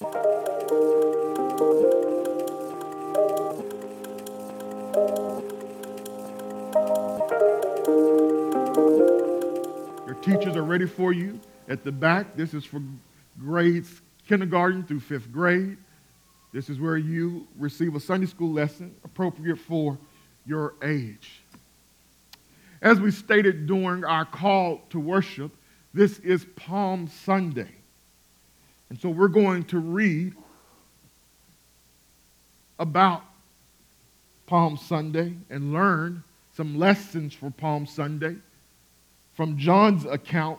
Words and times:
Your 0.00 0.10
teachers 10.22 10.54
are 10.54 10.62
ready 10.62 10.86
for 10.86 11.12
you 11.12 11.40
at 11.68 11.82
the 11.82 11.90
back. 11.90 12.36
This 12.36 12.54
is 12.54 12.64
for 12.64 12.80
grades 13.40 14.00
kindergarten 14.28 14.84
through 14.84 15.00
fifth 15.00 15.32
grade. 15.32 15.78
This 16.52 16.70
is 16.70 16.78
where 16.78 16.96
you 16.96 17.48
receive 17.58 17.96
a 17.96 18.00
Sunday 18.00 18.26
school 18.28 18.52
lesson 18.52 18.94
appropriate 19.02 19.58
for 19.58 19.98
your 20.46 20.74
age. 20.80 21.42
As 22.82 23.00
we 23.00 23.10
stated 23.10 23.66
during 23.66 24.04
our 24.04 24.24
call 24.24 24.82
to 24.90 25.00
worship, 25.00 25.56
this 25.92 26.20
is 26.20 26.46
Palm 26.54 27.08
Sunday. 27.08 27.77
And 28.90 29.00
so 29.00 29.10
we're 29.10 29.28
going 29.28 29.64
to 29.64 29.78
read 29.78 30.34
about 32.78 33.22
Palm 34.46 34.76
Sunday 34.76 35.34
and 35.50 35.72
learn 35.72 36.24
some 36.54 36.78
lessons 36.78 37.34
for 37.34 37.50
Palm 37.50 37.86
Sunday 37.86 38.36
from 39.34 39.58
John's 39.58 40.04
account 40.04 40.58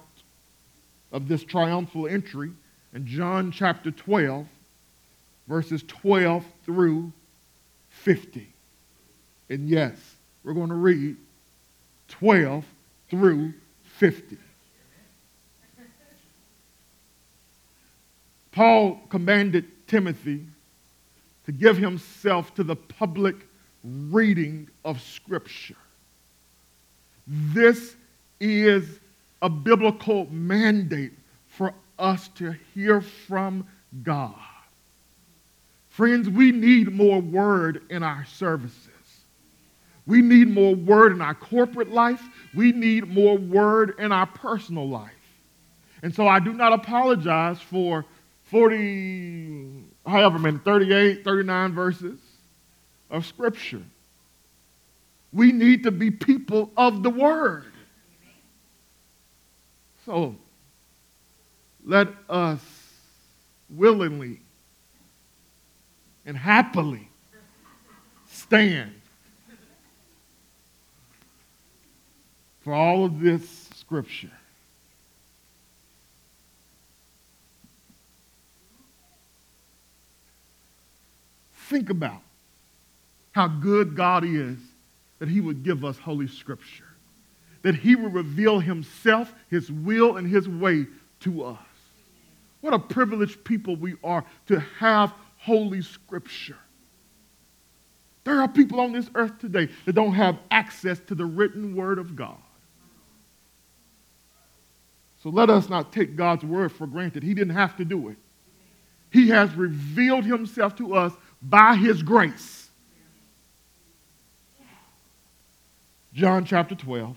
of 1.11 1.27
this 1.27 1.43
triumphal 1.43 2.07
entry 2.07 2.51
in 2.93 3.05
John 3.05 3.51
chapter 3.51 3.91
12, 3.91 4.45
verses 5.47 5.83
12 5.87 6.45
through 6.65 7.11
50. 7.89 8.47
And 9.49 9.67
yes, 9.67 9.97
we're 10.43 10.53
going 10.53 10.69
to 10.69 10.75
read 10.75 11.17
12 12.09 12.63
through 13.09 13.53
50. 13.97 14.37
Paul 18.51 18.99
commanded 19.09 19.65
Timothy 19.87 20.45
to 21.45 21.51
give 21.51 21.77
himself 21.77 22.53
to 22.55 22.63
the 22.63 22.75
public 22.75 23.35
reading 23.83 24.69
of 24.83 25.01
Scripture. 25.01 25.75
This 27.27 27.95
is 28.39 28.99
a 29.41 29.49
biblical 29.49 30.27
mandate 30.31 31.13
for 31.47 31.73
us 31.97 32.27
to 32.29 32.55
hear 32.73 33.01
from 33.01 33.67
God. 34.03 34.35
Friends, 35.89 36.29
we 36.29 36.51
need 36.51 36.91
more 36.91 37.19
word 37.19 37.83
in 37.89 38.03
our 38.03 38.25
services. 38.25 38.87
We 40.05 40.21
need 40.21 40.49
more 40.49 40.73
word 40.73 41.11
in 41.11 41.21
our 41.21 41.35
corporate 41.35 41.91
life. 41.91 42.23
We 42.55 42.71
need 42.71 43.07
more 43.07 43.37
word 43.37 43.95
in 43.99 44.11
our 44.11 44.25
personal 44.25 44.87
life. 44.87 45.11
And 46.01 46.15
so 46.15 46.27
I 46.27 46.39
do 46.39 46.53
not 46.53 46.73
apologize 46.73 47.59
for 47.59 48.05
40, 48.49 49.83
however 50.05 50.39
many, 50.39 50.57
38, 50.57 51.23
39 51.23 51.73
verses 51.73 52.19
of 53.11 53.25
Scripture. 53.25 53.83
We 55.31 55.51
need 55.51 55.83
to 55.83 55.91
be 55.91 56.09
people 56.09 56.71
of 56.75 57.03
the 57.03 57.11
Word. 57.11 57.71
So 60.05 60.35
let 61.85 62.07
us 62.27 62.59
willingly 63.69 64.41
and 66.25 66.35
happily 66.35 67.07
stand 68.27 68.93
for 72.61 72.73
all 72.73 73.05
of 73.05 73.19
this 73.19 73.69
Scripture. 73.75 74.31
Think 81.69 81.91
about 81.91 82.21
how 83.31 83.47
good 83.47 83.95
God 83.95 84.25
is 84.25 84.57
that 85.19 85.29
He 85.29 85.39
would 85.39 85.61
give 85.63 85.85
us 85.85 85.99
Holy 85.99 86.27
Scripture, 86.27 86.87
that 87.61 87.75
He 87.75 87.95
would 87.95 88.11
reveal 88.11 88.59
Himself, 88.59 89.31
His 89.51 89.71
will, 89.71 90.17
and 90.17 90.27
His 90.27 90.49
way 90.49 90.87
to 91.19 91.43
us. 91.43 91.59
What 92.61 92.73
a 92.73 92.79
privileged 92.79 93.43
people 93.43 93.75
we 93.75 93.93
are 94.03 94.25
to 94.47 94.59
have 94.79 95.13
Holy 95.37 95.83
Scripture. 95.83 96.57
There 98.23 98.41
are 98.41 98.47
people 98.47 98.79
on 98.79 98.91
this 98.91 99.09
earth 99.13 99.37
today 99.37 99.69
that 99.85 99.93
don't 99.93 100.13
have 100.13 100.39
access 100.49 100.99
to 101.01 101.13
the 101.13 101.25
written 101.25 101.75
Word 101.75 101.99
of 101.99 102.15
God. 102.15 102.37
So 105.21 105.29
let 105.29 105.51
us 105.51 105.69
not 105.69 105.93
take 105.93 106.15
God's 106.15 106.43
Word 106.43 106.71
for 106.71 106.87
granted. 106.87 107.21
He 107.21 107.35
didn't 107.35 107.53
have 107.53 107.77
to 107.77 107.85
do 107.85 108.09
it. 108.09 108.17
He 109.11 109.29
has 109.29 109.53
revealed 109.53 110.25
Himself 110.25 110.75
to 110.77 110.95
us 110.95 111.13
by 111.41 111.75
His 111.75 112.03
grace. 112.03 112.69
John 116.13 116.43
chapter 116.43 116.75
12, 116.75 117.15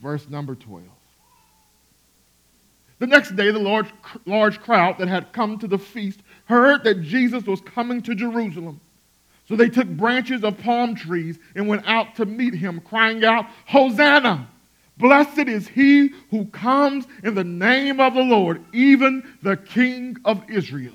verse 0.00 0.28
number 0.28 0.54
12. 0.54 0.84
The 2.98 3.06
next 3.06 3.36
day, 3.36 3.50
the 3.50 3.58
large, 3.58 3.88
large 4.24 4.60
crowd 4.60 4.98
that 4.98 5.08
had 5.08 5.32
come 5.32 5.58
to 5.58 5.66
the 5.66 5.78
feast 5.78 6.20
heard 6.46 6.82
that 6.84 7.02
Jesus 7.02 7.44
was 7.44 7.60
coming 7.60 8.00
to 8.02 8.14
Jerusalem. 8.14 8.80
So 9.48 9.54
they 9.54 9.68
took 9.68 9.86
branches 9.86 10.42
of 10.42 10.58
palm 10.58 10.94
trees 10.94 11.38
and 11.54 11.68
went 11.68 11.86
out 11.86 12.16
to 12.16 12.26
meet 12.26 12.54
him, 12.54 12.80
crying 12.80 13.24
out, 13.24 13.46
Hosanna! 13.66 14.48
Blessed 14.98 15.46
is 15.46 15.68
he 15.68 16.10
who 16.30 16.46
comes 16.46 17.06
in 17.22 17.34
the 17.34 17.44
name 17.44 18.00
of 18.00 18.14
the 18.14 18.22
Lord, 18.22 18.64
even 18.72 19.22
the 19.42 19.56
King 19.56 20.16
of 20.24 20.42
Israel. 20.50 20.94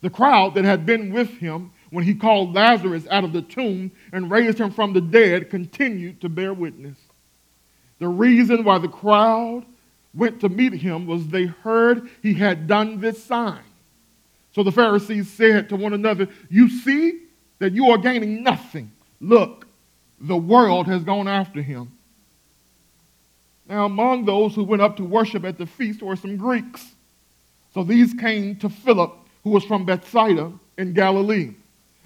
The 0.00 0.10
crowd 0.10 0.54
that 0.54 0.64
had 0.64 0.86
been 0.86 1.12
with 1.12 1.30
him 1.38 1.72
when 1.90 2.04
he 2.04 2.14
called 2.14 2.54
Lazarus 2.54 3.06
out 3.10 3.24
of 3.24 3.32
the 3.32 3.42
tomb 3.42 3.90
and 4.12 4.30
raised 4.30 4.58
him 4.58 4.70
from 4.70 4.92
the 4.92 5.00
dead 5.00 5.50
continued 5.50 6.20
to 6.20 6.28
bear 6.28 6.54
witness. 6.54 6.98
The 7.98 8.08
reason 8.08 8.64
why 8.64 8.78
the 8.78 8.88
crowd 8.88 9.64
went 10.14 10.40
to 10.40 10.48
meet 10.48 10.72
him 10.72 11.06
was 11.06 11.26
they 11.26 11.46
heard 11.46 12.08
he 12.22 12.34
had 12.34 12.66
done 12.66 13.00
this 13.00 13.22
sign. 13.22 13.62
So 14.52 14.62
the 14.62 14.72
Pharisees 14.72 15.30
said 15.30 15.68
to 15.68 15.76
one 15.76 15.92
another, 15.92 16.28
You 16.48 16.68
see 16.68 17.22
that 17.58 17.72
you 17.72 17.90
are 17.90 17.98
gaining 17.98 18.42
nothing. 18.42 18.92
Look, 19.20 19.66
the 20.20 20.36
world 20.36 20.86
has 20.86 21.02
gone 21.04 21.28
after 21.28 21.62
him. 21.62 21.92
Now, 23.68 23.84
among 23.84 24.24
those 24.24 24.54
who 24.54 24.64
went 24.64 24.80
up 24.80 24.96
to 24.96 25.04
worship 25.04 25.44
at 25.44 25.58
the 25.58 25.66
feast 25.66 26.02
were 26.02 26.16
some 26.16 26.36
Greeks. 26.36 26.94
So 27.74 27.84
these 27.84 28.14
came 28.14 28.56
to 28.56 28.68
Philip, 28.68 29.14
who 29.44 29.50
was 29.50 29.64
from 29.64 29.84
Bethsaida 29.84 30.52
in 30.76 30.92
Galilee, 30.92 31.54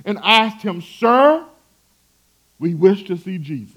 and 0.05 0.19
asked 0.23 0.63
him, 0.63 0.81
Sir, 0.81 1.45
we 2.59 2.75
wish 2.75 3.05
to 3.05 3.17
see 3.17 3.39
Jesus. 3.39 3.77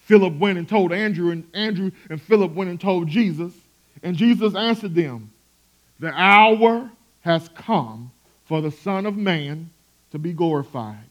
Philip 0.00 0.38
went 0.38 0.58
and 0.58 0.68
told 0.68 0.92
Andrew, 0.92 1.30
and 1.30 1.44
Andrew 1.52 1.90
and 2.08 2.20
Philip 2.20 2.52
went 2.54 2.70
and 2.70 2.80
told 2.80 3.08
Jesus. 3.08 3.52
And 4.02 4.16
Jesus 4.16 4.54
answered 4.54 4.94
them, 4.94 5.30
The 6.00 6.12
hour 6.12 6.90
has 7.20 7.48
come 7.50 8.10
for 8.46 8.62
the 8.62 8.70
Son 8.70 9.04
of 9.04 9.16
Man 9.16 9.70
to 10.12 10.18
be 10.18 10.32
glorified. 10.32 11.04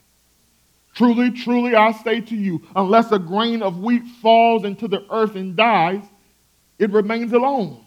Truly, 0.96 1.30
truly, 1.30 1.76
I 1.76 1.92
say 1.92 2.22
to 2.22 2.36
you, 2.36 2.64
unless 2.76 3.12
a 3.12 3.20
grain 3.20 3.62
of 3.62 3.78
wheat 3.80 4.04
falls 4.20 4.66
into 4.66 4.88
the 4.88 5.06
earth 5.12 5.36
and 5.36 5.56
dies, 5.56 6.02
it 6.80 6.90
remains 6.90 7.34
alone. 7.34 7.84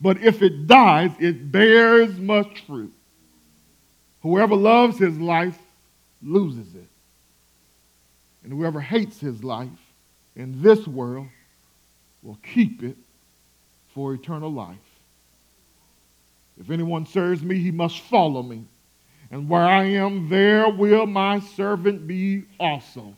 But 0.00 0.22
if 0.22 0.42
it 0.42 0.66
dies, 0.66 1.12
it 1.18 1.50
bears 1.50 2.18
much 2.18 2.62
fruit. 2.66 2.92
Whoever 4.22 4.54
loves 4.54 4.98
his 4.98 5.18
life 5.18 5.58
loses 6.22 6.74
it. 6.74 6.88
And 8.42 8.52
whoever 8.52 8.80
hates 8.80 9.20
his 9.20 9.42
life 9.42 9.68
in 10.36 10.62
this 10.62 10.86
world 10.86 11.28
will 12.22 12.38
keep 12.42 12.82
it 12.82 12.96
for 13.94 14.14
eternal 14.14 14.50
life. 14.52 14.76
If 16.58 16.70
anyone 16.70 17.06
serves 17.06 17.42
me, 17.42 17.58
he 17.58 17.70
must 17.70 18.00
follow 18.00 18.42
me. 18.42 18.64
And 19.30 19.48
where 19.48 19.66
I 19.66 19.84
am, 19.84 20.28
there 20.28 20.68
will 20.68 21.06
my 21.06 21.40
servant 21.40 22.06
be 22.06 22.44
also. 22.60 23.14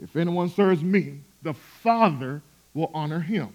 If 0.00 0.16
anyone 0.16 0.48
serves 0.48 0.82
me, 0.82 1.20
the 1.42 1.54
Father 1.54 2.42
will 2.74 2.90
honor 2.92 3.20
him. 3.20 3.54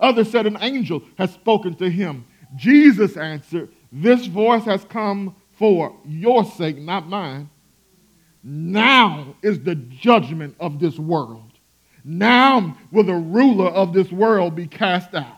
Others 0.00 0.30
said 0.30 0.46
an 0.46 0.58
angel 0.60 1.02
has 1.16 1.32
spoken 1.32 1.74
to 1.76 1.90
him. 1.90 2.24
Jesus 2.56 3.16
answered, 3.16 3.70
This 3.90 4.26
voice 4.26 4.64
has 4.64 4.84
come 4.84 5.34
for 5.52 5.96
your 6.04 6.44
sake, 6.44 6.78
not 6.78 7.08
mine. 7.08 7.50
Now 8.42 9.34
is 9.42 9.60
the 9.60 9.74
judgment 9.74 10.56
of 10.60 10.78
this 10.78 10.98
world. 10.98 11.52
Now 12.04 12.76
will 12.92 13.04
the 13.04 13.14
ruler 13.14 13.68
of 13.68 13.92
this 13.92 14.10
world 14.10 14.54
be 14.54 14.66
cast 14.66 15.14
out. 15.14 15.34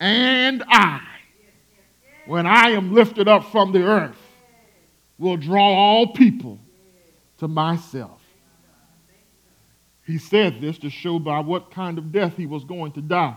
And 0.00 0.62
I, 0.68 1.02
when 2.26 2.46
I 2.46 2.70
am 2.70 2.94
lifted 2.94 3.26
up 3.26 3.50
from 3.50 3.72
the 3.72 3.82
earth, 3.82 4.16
will 5.18 5.36
draw 5.36 5.68
all 5.68 6.12
people 6.12 6.60
to 7.38 7.48
myself. 7.48 8.22
He 10.06 10.16
said 10.16 10.60
this 10.60 10.78
to 10.78 10.90
show 10.90 11.18
by 11.18 11.40
what 11.40 11.70
kind 11.70 11.98
of 11.98 12.12
death 12.12 12.36
he 12.36 12.46
was 12.46 12.64
going 12.64 12.92
to 12.92 13.02
die. 13.02 13.36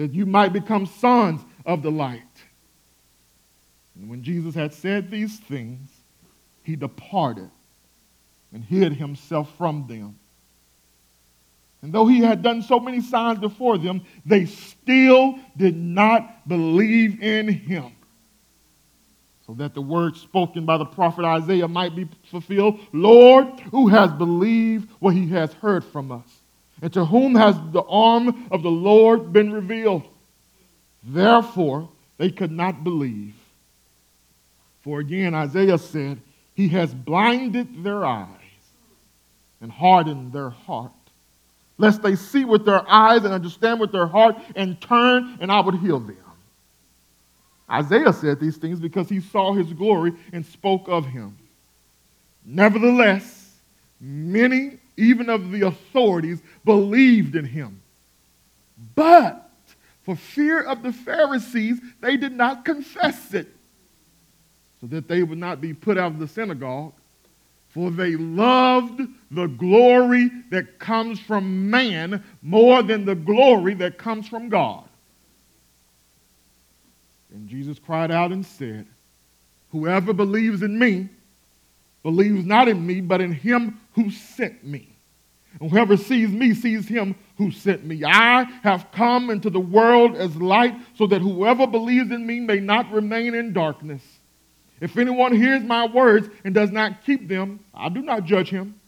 that 0.00 0.14
you 0.14 0.24
might 0.24 0.50
become 0.50 0.86
sons 0.86 1.42
of 1.66 1.82
the 1.82 1.90
light. 1.90 2.22
And 3.94 4.08
when 4.08 4.22
Jesus 4.22 4.54
had 4.54 4.72
said 4.72 5.10
these 5.10 5.38
things, 5.40 5.90
he 6.62 6.74
departed 6.74 7.50
and 8.50 8.64
hid 8.64 8.94
himself 8.94 9.54
from 9.58 9.86
them. 9.86 10.18
And 11.82 11.92
though 11.92 12.06
he 12.06 12.20
had 12.20 12.40
done 12.42 12.62
so 12.62 12.80
many 12.80 13.02
signs 13.02 13.40
before 13.40 13.76
them, 13.76 14.00
they 14.24 14.46
still 14.46 15.38
did 15.54 15.76
not 15.76 16.48
believe 16.48 17.22
in 17.22 17.48
him. 17.48 17.92
So 19.46 19.52
that 19.52 19.74
the 19.74 19.82
word 19.82 20.16
spoken 20.16 20.64
by 20.64 20.78
the 20.78 20.86
prophet 20.86 21.26
Isaiah 21.26 21.68
might 21.68 21.94
be 21.94 22.08
fulfilled 22.30 22.80
Lord, 22.94 23.60
who 23.70 23.88
has 23.88 24.10
believed 24.12 24.88
what 24.98 25.12
he 25.12 25.28
has 25.28 25.52
heard 25.52 25.84
from 25.84 26.10
us? 26.10 26.39
And 26.82 26.92
to 26.92 27.04
whom 27.04 27.34
has 27.34 27.56
the 27.72 27.82
arm 27.82 28.48
of 28.50 28.62
the 28.62 28.70
Lord 28.70 29.32
been 29.32 29.52
revealed? 29.52 30.02
Therefore, 31.02 31.88
they 32.18 32.30
could 32.30 32.50
not 32.50 32.84
believe. 32.84 33.34
For 34.80 35.00
again, 35.00 35.34
Isaiah 35.34 35.78
said, 35.78 36.20
He 36.54 36.68
has 36.68 36.94
blinded 36.94 37.84
their 37.84 38.04
eyes 38.04 38.26
and 39.60 39.70
hardened 39.70 40.32
their 40.32 40.50
heart, 40.50 40.92
lest 41.76 42.02
they 42.02 42.16
see 42.16 42.44
with 42.44 42.64
their 42.64 42.88
eyes 42.90 43.24
and 43.24 43.34
understand 43.34 43.78
with 43.78 43.92
their 43.92 44.06
heart 44.06 44.36
and 44.56 44.80
turn, 44.80 45.38
and 45.40 45.52
I 45.52 45.60
would 45.60 45.76
heal 45.76 46.00
them. 46.00 46.16
Isaiah 47.70 48.12
said 48.12 48.40
these 48.40 48.56
things 48.56 48.80
because 48.80 49.08
he 49.08 49.20
saw 49.20 49.52
his 49.52 49.72
glory 49.72 50.12
and 50.32 50.44
spoke 50.44 50.88
of 50.88 51.06
him. 51.06 51.36
Nevertheless, 52.44 53.54
many, 54.00 54.79
even 55.00 55.28
of 55.28 55.50
the 55.50 55.62
authorities, 55.62 56.40
believed 56.64 57.36
in 57.36 57.44
him. 57.44 57.80
But 58.94 59.50
for 60.02 60.16
fear 60.16 60.60
of 60.60 60.82
the 60.82 60.92
Pharisees, 60.92 61.80
they 62.00 62.16
did 62.16 62.32
not 62.32 62.64
confess 62.64 63.34
it 63.34 63.48
so 64.80 64.86
that 64.88 65.08
they 65.08 65.22
would 65.22 65.38
not 65.38 65.60
be 65.60 65.74
put 65.74 65.98
out 65.98 66.12
of 66.12 66.18
the 66.18 66.28
synagogue. 66.28 66.92
For 67.68 67.90
they 67.90 68.16
loved 68.16 69.00
the 69.30 69.46
glory 69.46 70.30
that 70.50 70.78
comes 70.80 71.20
from 71.20 71.70
man 71.70 72.24
more 72.42 72.82
than 72.82 73.04
the 73.04 73.14
glory 73.14 73.74
that 73.74 73.96
comes 73.96 74.26
from 74.26 74.48
God. 74.48 74.88
And 77.32 77.48
Jesus 77.48 77.78
cried 77.78 78.10
out 78.10 78.32
and 78.32 78.44
said, 78.44 78.86
Whoever 79.70 80.12
believes 80.12 80.62
in 80.62 80.76
me 80.76 81.08
believes 82.02 82.44
not 82.44 82.66
in 82.66 82.84
me, 82.84 83.00
but 83.00 83.20
in 83.20 83.32
him 83.32 83.80
who 83.94 84.10
sent 84.10 84.64
me. 84.64 84.89
And 85.58 85.70
whoever 85.70 85.96
sees 85.96 86.30
me 86.30 86.54
sees 86.54 86.86
him 86.86 87.16
who 87.36 87.50
sent 87.50 87.84
me. 87.84 88.02
I 88.04 88.44
have 88.62 88.92
come 88.92 89.30
into 89.30 89.50
the 89.50 89.60
world 89.60 90.14
as 90.16 90.36
light 90.36 90.74
so 90.94 91.06
that 91.08 91.22
whoever 91.22 91.66
believes 91.66 92.10
in 92.10 92.26
me 92.26 92.40
may 92.40 92.60
not 92.60 92.92
remain 92.92 93.34
in 93.34 93.52
darkness. 93.52 94.02
If 94.80 94.96
anyone 94.96 95.34
hears 95.34 95.62
my 95.62 95.86
words 95.86 96.28
and 96.44 96.54
does 96.54 96.70
not 96.70 97.04
keep 97.04 97.28
them, 97.28 97.60
I 97.74 97.88
do 97.88 98.02
not 98.02 98.24
judge 98.24 98.48
him. 98.48 98.80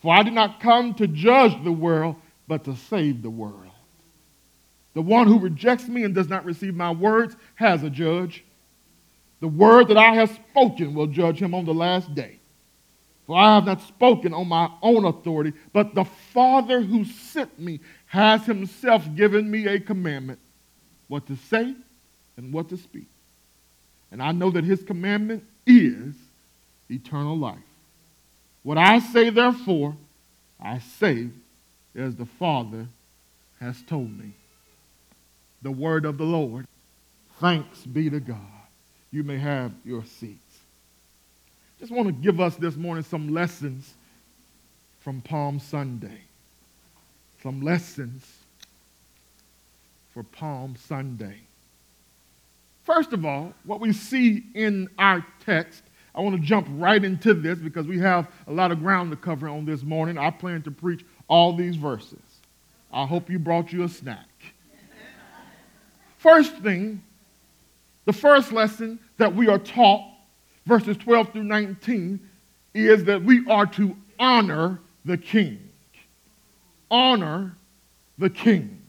For 0.00 0.14
I 0.14 0.22
did 0.22 0.32
not 0.32 0.60
come 0.60 0.94
to 0.94 1.06
judge 1.06 1.62
the 1.64 1.72
world, 1.72 2.16
but 2.46 2.64
to 2.64 2.76
save 2.76 3.22
the 3.22 3.30
world. 3.30 3.70
The 4.94 5.02
one 5.02 5.26
who 5.26 5.38
rejects 5.38 5.88
me 5.88 6.04
and 6.04 6.14
does 6.14 6.28
not 6.28 6.44
receive 6.44 6.74
my 6.74 6.90
words 6.90 7.36
has 7.54 7.82
a 7.82 7.90
judge. 7.90 8.44
The 9.40 9.48
word 9.48 9.88
that 9.88 9.96
I 9.96 10.14
have 10.14 10.38
spoken 10.50 10.94
will 10.94 11.06
judge 11.06 11.40
him 11.40 11.54
on 11.54 11.64
the 11.64 11.74
last 11.74 12.14
day. 12.14 12.39
For 13.30 13.38
I 13.38 13.54
have 13.54 13.64
not 13.64 13.80
spoken 13.82 14.34
on 14.34 14.48
my 14.48 14.68
own 14.82 15.04
authority, 15.04 15.52
but 15.72 15.94
the 15.94 16.02
Father 16.04 16.80
who 16.80 17.04
sent 17.04 17.60
me 17.60 17.78
has 18.06 18.44
himself 18.44 19.04
given 19.14 19.48
me 19.48 19.68
a 19.68 19.78
commandment 19.78 20.40
what 21.06 21.28
to 21.28 21.36
say 21.36 21.76
and 22.36 22.52
what 22.52 22.70
to 22.70 22.76
speak. 22.76 23.06
And 24.10 24.20
I 24.20 24.32
know 24.32 24.50
that 24.50 24.64
his 24.64 24.82
commandment 24.82 25.44
is 25.64 26.12
eternal 26.88 27.38
life. 27.38 27.58
What 28.64 28.78
I 28.78 28.98
say, 28.98 29.30
therefore, 29.30 29.94
I 30.60 30.80
say 30.80 31.28
as 31.94 32.16
the 32.16 32.26
Father 32.26 32.88
has 33.60 33.80
told 33.82 34.10
me. 34.10 34.32
The 35.62 35.70
word 35.70 36.04
of 36.04 36.18
the 36.18 36.24
Lord. 36.24 36.66
Thanks 37.38 37.84
be 37.84 38.10
to 38.10 38.18
God. 38.18 38.66
You 39.12 39.22
may 39.22 39.38
have 39.38 39.72
your 39.84 40.04
seats. 40.04 40.49
Just 41.80 41.90
want 41.90 42.08
to 42.08 42.12
give 42.12 42.40
us 42.40 42.56
this 42.56 42.76
morning 42.76 43.02
some 43.02 43.32
lessons 43.32 43.94
from 45.00 45.22
Palm 45.22 45.58
Sunday. 45.58 46.20
Some 47.42 47.62
lessons 47.62 48.22
for 50.12 50.22
Palm 50.22 50.76
Sunday. 50.76 51.40
First 52.82 53.14
of 53.14 53.24
all, 53.24 53.54
what 53.64 53.80
we 53.80 53.94
see 53.94 54.44
in 54.54 54.90
our 54.98 55.24
text, 55.46 55.82
I 56.14 56.20
want 56.20 56.36
to 56.36 56.42
jump 56.42 56.66
right 56.72 57.02
into 57.02 57.32
this 57.32 57.58
because 57.58 57.86
we 57.86 57.98
have 58.00 58.30
a 58.46 58.52
lot 58.52 58.72
of 58.72 58.80
ground 58.80 59.10
to 59.12 59.16
cover 59.16 59.48
on 59.48 59.64
this 59.64 59.82
morning. 59.82 60.18
I 60.18 60.30
plan 60.30 60.60
to 60.62 60.70
preach 60.70 61.02
all 61.28 61.56
these 61.56 61.76
verses. 61.76 62.18
I 62.92 63.06
hope 63.06 63.30
you 63.30 63.38
brought 63.38 63.72
you 63.72 63.84
a 63.84 63.88
snack. 63.88 64.28
First 66.18 66.58
thing, 66.58 67.02
the 68.04 68.12
first 68.12 68.52
lesson 68.52 68.98
that 69.16 69.34
we 69.34 69.48
are 69.48 69.58
taught, 69.58 70.04
verses 70.66 70.96
12 70.96 71.32
through 71.32 71.44
19, 71.44 72.20
is 72.74 73.04
that 73.04 73.22
we 73.22 73.44
are 73.48 73.66
to 73.66 73.96
honor 74.18 74.80
the 75.04 75.16
king. 75.16 75.58
Honor 76.90 77.56
the 78.18 78.30
king. 78.30 78.82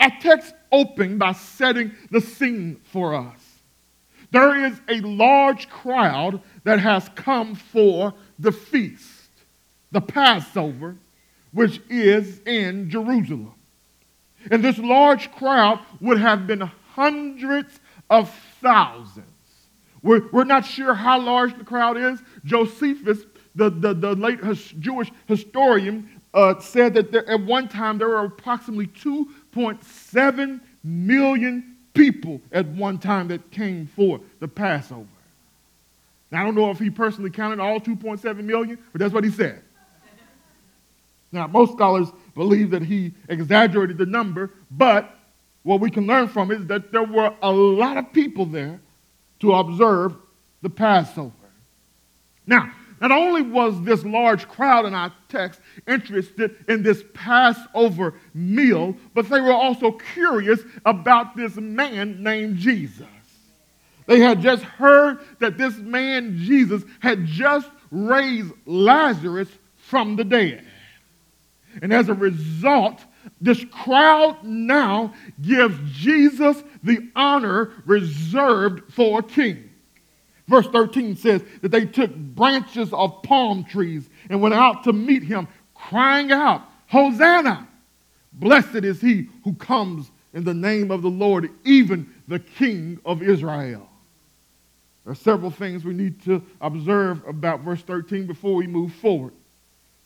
Our 0.00 0.12
text 0.20 0.54
open 0.70 1.18
by 1.18 1.32
setting 1.32 1.92
the 2.10 2.20
scene 2.20 2.80
for 2.84 3.14
us. 3.14 3.40
There 4.30 4.64
is 4.64 4.80
a 4.88 5.00
large 5.00 5.68
crowd 5.68 6.40
that 6.64 6.80
has 6.80 7.08
come 7.14 7.54
for 7.54 8.14
the 8.38 8.52
feast, 8.52 9.28
the 9.90 10.00
Passover, 10.00 10.96
which 11.52 11.82
is 11.90 12.40
in 12.46 12.88
Jerusalem. 12.88 13.52
And 14.50 14.64
this 14.64 14.78
large 14.78 15.30
crowd 15.32 15.80
would 16.00 16.18
have 16.18 16.46
been 16.46 16.62
hundreds 16.94 17.78
of 18.08 18.34
thousands. 18.60 19.26
We're, 20.02 20.28
we're 20.30 20.44
not 20.44 20.64
sure 20.66 20.94
how 20.94 21.20
large 21.20 21.56
the 21.56 21.64
crowd 21.64 21.96
is. 21.96 22.20
Josephus, 22.44 23.24
the, 23.54 23.70
the, 23.70 23.94
the 23.94 24.14
late 24.14 24.40
Jewish 24.80 25.10
historian, 25.26 26.20
uh, 26.34 26.58
said 26.60 26.94
that 26.94 27.12
there, 27.12 27.28
at 27.28 27.40
one 27.40 27.68
time 27.68 27.98
there 27.98 28.08
were 28.08 28.24
approximately 28.24 28.86
2.7 28.86 30.60
million 30.82 31.76
people 31.94 32.40
at 32.50 32.66
one 32.68 32.98
time 32.98 33.28
that 33.28 33.50
came 33.50 33.86
for 33.86 34.20
the 34.40 34.48
Passover. 34.48 35.06
Now, 36.30 36.40
I 36.40 36.44
don't 36.44 36.54
know 36.54 36.70
if 36.70 36.78
he 36.78 36.88
personally 36.88 37.30
counted 37.30 37.60
all 37.60 37.78
2.7 37.78 38.44
million, 38.44 38.78
but 38.92 39.00
that's 39.00 39.12
what 39.12 39.22
he 39.22 39.30
said. 39.30 39.62
Now, 41.30 41.46
most 41.46 41.72
scholars 41.72 42.08
believe 42.34 42.70
that 42.70 42.82
he 42.82 43.12
exaggerated 43.28 43.98
the 43.98 44.06
number, 44.06 44.50
but 44.70 45.14
what 45.62 45.80
we 45.80 45.90
can 45.90 46.06
learn 46.06 46.28
from 46.28 46.50
it 46.50 46.60
is 46.60 46.66
that 46.66 46.90
there 46.92 47.04
were 47.04 47.34
a 47.42 47.50
lot 47.50 47.96
of 47.96 48.12
people 48.12 48.46
there 48.46 48.80
to 49.42 49.52
observe 49.52 50.16
the 50.62 50.70
Passover. 50.70 51.32
Now, 52.46 52.72
not 53.00 53.10
only 53.10 53.42
was 53.42 53.82
this 53.82 54.04
large 54.04 54.46
crowd 54.48 54.86
in 54.86 54.94
our 54.94 55.12
text 55.28 55.60
interested 55.88 56.64
in 56.68 56.84
this 56.84 57.02
Passover 57.12 58.14
meal, 58.32 58.96
but 59.12 59.28
they 59.28 59.40
were 59.40 59.52
also 59.52 59.90
curious 60.14 60.60
about 60.86 61.36
this 61.36 61.56
man 61.56 62.22
named 62.22 62.58
Jesus. 62.58 63.06
They 64.06 64.20
had 64.20 64.40
just 64.40 64.62
heard 64.62 65.18
that 65.40 65.58
this 65.58 65.76
man, 65.76 66.38
Jesus, 66.38 66.84
had 67.00 67.26
just 67.26 67.68
raised 67.90 68.52
Lazarus 68.64 69.48
from 69.76 70.14
the 70.14 70.24
dead. 70.24 70.64
And 71.82 71.92
as 71.92 72.08
a 72.08 72.14
result, 72.14 73.04
this 73.40 73.64
crowd 73.70 74.42
now 74.44 75.14
gives 75.40 75.76
Jesus 75.92 76.62
the 76.82 77.10
honor 77.14 77.72
reserved 77.84 78.92
for 78.92 79.20
a 79.20 79.22
king. 79.22 79.70
Verse 80.48 80.66
13 80.68 81.16
says 81.16 81.42
that 81.60 81.70
they 81.70 81.86
took 81.86 82.14
branches 82.14 82.92
of 82.92 83.22
palm 83.22 83.64
trees 83.64 84.08
and 84.28 84.40
went 84.40 84.54
out 84.54 84.84
to 84.84 84.92
meet 84.92 85.22
him, 85.22 85.48
crying 85.74 86.32
out, 86.32 86.62
Hosanna! 86.88 87.68
Blessed 88.34 88.76
is 88.76 89.00
he 89.00 89.28
who 89.44 89.54
comes 89.54 90.10
in 90.34 90.44
the 90.44 90.54
name 90.54 90.90
of 90.90 91.02
the 91.02 91.10
Lord, 91.10 91.50
even 91.64 92.12
the 92.28 92.38
King 92.38 92.98
of 93.04 93.22
Israel. 93.22 93.88
There 95.04 95.12
are 95.12 95.16
several 95.16 95.50
things 95.50 95.84
we 95.84 95.94
need 95.94 96.22
to 96.24 96.42
observe 96.60 97.26
about 97.26 97.60
verse 97.60 97.82
13 97.82 98.26
before 98.26 98.54
we 98.54 98.66
move 98.66 98.92
forward. 98.94 99.32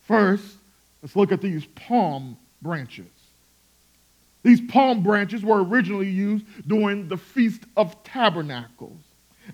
First, 0.06 0.56
let's 1.02 1.16
look 1.16 1.32
at 1.32 1.40
these 1.40 1.66
palm 1.66 2.36
branches. 2.66 3.06
These 4.42 4.60
palm 4.62 5.02
branches 5.02 5.42
were 5.42 5.62
originally 5.64 6.10
used 6.10 6.44
during 6.66 7.06
the 7.08 7.16
Feast 7.16 7.62
of 7.76 8.02
Tabernacles 8.02 9.00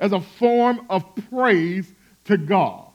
as 0.01 0.13
a 0.13 0.21
form 0.21 0.87
of 0.89 1.05
praise 1.31 1.93
to 2.25 2.39
God. 2.39 2.89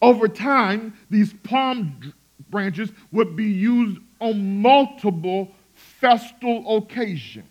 Over 0.00 0.26
time, 0.26 0.94
these 1.10 1.34
palm 1.44 2.14
branches 2.50 2.90
would 3.12 3.36
be 3.36 3.44
used 3.44 3.98
on 4.20 4.62
multiple 4.62 5.50
festal 5.74 6.78
occasions. 6.78 7.44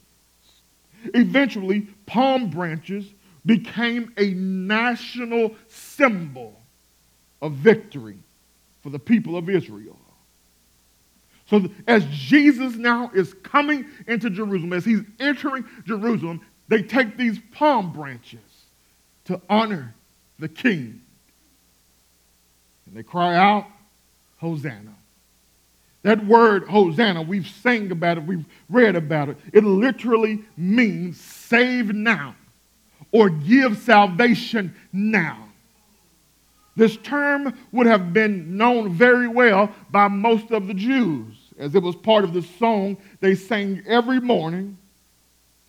Eventually, 1.14 1.82
palm 2.06 2.50
branches 2.50 3.04
became 3.46 4.12
a 4.16 4.30
national 4.30 5.54
symbol 5.68 6.60
of 7.42 7.52
victory 7.52 8.18
for 8.82 8.90
the 8.90 8.98
people 8.98 9.36
of 9.36 9.48
Israel. 9.48 9.98
So, 11.46 11.68
as 11.86 12.06
Jesus 12.06 12.76
now 12.76 13.10
is 13.14 13.34
coming 13.42 13.86
into 14.06 14.30
Jerusalem, 14.30 14.72
as 14.72 14.84
he's 14.84 15.02
entering 15.20 15.64
Jerusalem, 15.84 16.40
they 16.68 16.82
take 16.82 17.18
these 17.18 17.38
palm 17.52 17.92
branches 17.92 18.40
to 19.26 19.40
honor 19.48 19.94
the 20.38 20.48
king. 20.48 21.02
And 22.86 22.96
they 22.96 23.02
cry 23.02 23.36
out, 23.36 23.66
Hosanna. 24.38 24.94
That 26.02 26.26
word, 26.26 26.68
Hosanna, 26.68 27.22
we've 27.22 27.48
sang 27.48 27.90
about 27.90 28.18
it, 28.18 28.24
we've 28.24 28.44
read 28.68 28.94
about 28.94 29.30
it. 29.30 29.38
It 29.52 29.64
literally 29.64 30.44
means 30.56 31.18
save 31.18 31.94
now 31.94 32.36
or 33.10 33.30
give 33.30 33.78
salvation 33.78 34.74
now. 34.92 35.43
This 36.76 36.96
term 36.98 37.54
would 37.72 37.86
have 37.86 38.12
been 38.12 38.56
known 38.56 38.92
very 38.92 39.28
well 39.28 39.72
by 39.90 40.08
most 40.08 40.50
of 40.50 40.66
the 40.66 40.74
Jews, 40.74 41.34
as 41.58 41.74
it 41.74 41.82
was 41.82 41.94
part 41.94 42.24
of 42.24 42.32
the 42.32 42.42
song 42.42 42.96
they 43.20 43.34
sang 43.34 43.82
every 43.86 44.20
morning 44.20 44.76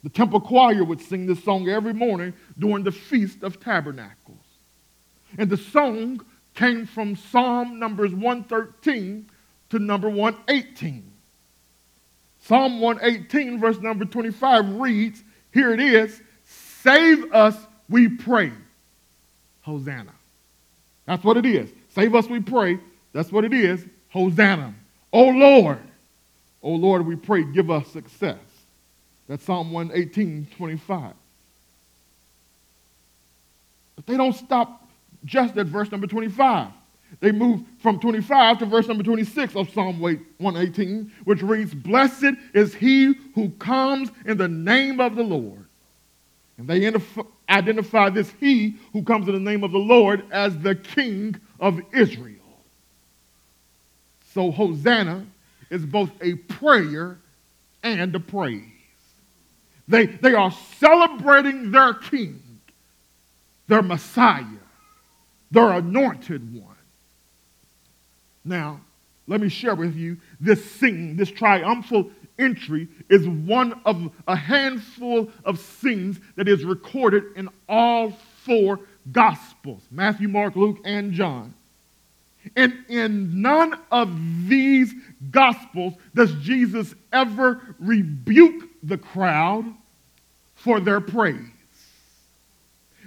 the 0.05 0.11
temple 0.11 0.39
choir 0.39 0.83
would 0.83 1.01
sing 1.01 1.25
this 1.25 1.43
song 1.43 1.67
every 1.67 1.91
morning 1.91 2.35
during 2.59 2.83
the 2.83 2.91
Feast 2.91 3.41
of 3.41 3.59
Tabernacles. 3.59 4.37
And 5.35 5.49
the 5.49 5.57
song 5.57 6.23
came 6.53 6.85
from 6.85 7.15
Psalm 7.15 7.79
numbers 7.79 8.13
113 8.13 9.27
to 9.71 9.79
number 9.79 10.07
118. 10.07 11.11
Psalm 12.39 12.79
118, 12.79 13.59
verse 13.59 13.79
number 13.79 14.05
25 14.05 14.75
reads, 14.75 15.23
Here 15.51 15.73
it 15.73 15.79
is, 15.79 16.21
save 16.43 17.33
us, 17.33 17.57
we 17.89 18.07
pray. 18.07 18.51
Hosanna. 19.61 20.13
That's 21.05 21.23
what 21.23 21.37
it 21.37 21.45
is. 21.45 21.69
Save 21.89 22.15
us, 22.15 22.27
we 22.27 22.39
pray. 22.39 22.79
That's 23.13 23.31
what 23.31 23.45
it 23.45 23.53
is. 23.53 23.85
Hosanna. 24.09 24.73
Oh 25.13 25.29
Lord. 25.29 25.79
Oh 26.61 26.73
Lord, 26.73 27.05
we 27.05 27.15
pray, 27.15 27.43
give 27.43 27.69
us 27.69 27.87
success. 27.87 28.39
That's 29.27 29.43
Psalm 29.43 29.71
118, 29.71 30.47
25. 30.57 31.13
But 33.95 34.05
they 34.05 34.17
don't 34.17 34.35
stop 34.35 34.87
just 35.23 35.57
at 35.57 35.67
verse 35.67 35.91
number 35.91 36.07
25. 36.07 36.69
They 37.19 37.31
move 37.31 37.61
from 37.79 37.99
25 37.99 38.59
to 38.59 38.65
verse 38.65 38.87
number 38.87 39.03
26 39.03 39.55
of 39.55 39.69
Psalm 39.71 39.99
118, 39.99 41.11
which 41.23 41.41
reads, 41.41 41.73
Blessed 41.73 42.35
is 42.53 42.73
he 42.73 43.13
who 43.35 43.49
comes 43.51 44.09
in 44.25 44.37
the 44.37 44.47
name 44.47 44.99
of 44.99 45.15
the 45.15 45.23
Lord. 45.23 45.65
And 46.57 46.67
they 46.67 46.85
identify 47.49 48.09
this 48.09 48.31
he 48.39 48.75
who 48.93 49.03
comes 49.03 49.27
in 49.27 49.33
the 49.33 49.39
name 49.39 49.63
of 49.63 49.71
the 49.71 49.77
Lord 49.77 50.23
as 50.31 50.57
the 50.59 50.75
King 50.75 51.39
of 51.59 51.79
Israel. 51.93 52.33
So 54.33 54.51
Hosanna 54.51 55.25
is 55.69 55.85
both 55.85 56.11
a 56.21 56.35
prayer 56.35 57.17
and 57.83 58.15
a 58.15 58.19
praise. 58.19 58.63
They, 59.87 60.07
they 60.07 60.33
are 60.33 60.51
celebrating 60.79 61.71
their 61.71 61.93
king, 61.93 62.41
their 63.67 63.81
Messiah, 63.81 64.43
their 65.51 65.71
anointed 65.71 66.53
one. 66.53 66.75
Now, 68.43 68.81
let 69.27 69.41
me 69.41 69.49
share 69.49 69.75
with 69.75 69.95
you 69.95 70.17
this 70.39 70.63
scene, 70.71 71.15
this 71.15 71.31
triumphal 71.31 72.11
entry 72.37 72.87
is 73.09 73.27
one 73.27 73.79
of 73.85 74.11
a 74.27 74.35
handful 74.35 75.29
of 75.43 75.59
scenes 75.59 76.19
that 76.35 76.47
is 76.47 76.63
recorded 76.63 77.23
in 77.35 77.49
all 77.67 78.11
four 78.43 78.79
Gospels 79.11 79.83
Matthew, 79.91 80.27
Mark, 80.27 80.55
Luke, 80.55 80.79
and 80.83 81.13
John. 81.13 81.53
And 82.55 82.85
in 82.89 83.41
none 83.41 83.79
of 83.91 84.47
these 84.47 84.93
Gospels 85.31 85.93
does 86.13 86.33
Jesus 86.35 86.93
ever 87.11 87.75
rebuke 87.79 88.69
the 88.83 88.97
crowd 88.97 89.65
for 90.55 90.79
their 90.79 91.01
praise. 91.01 91.39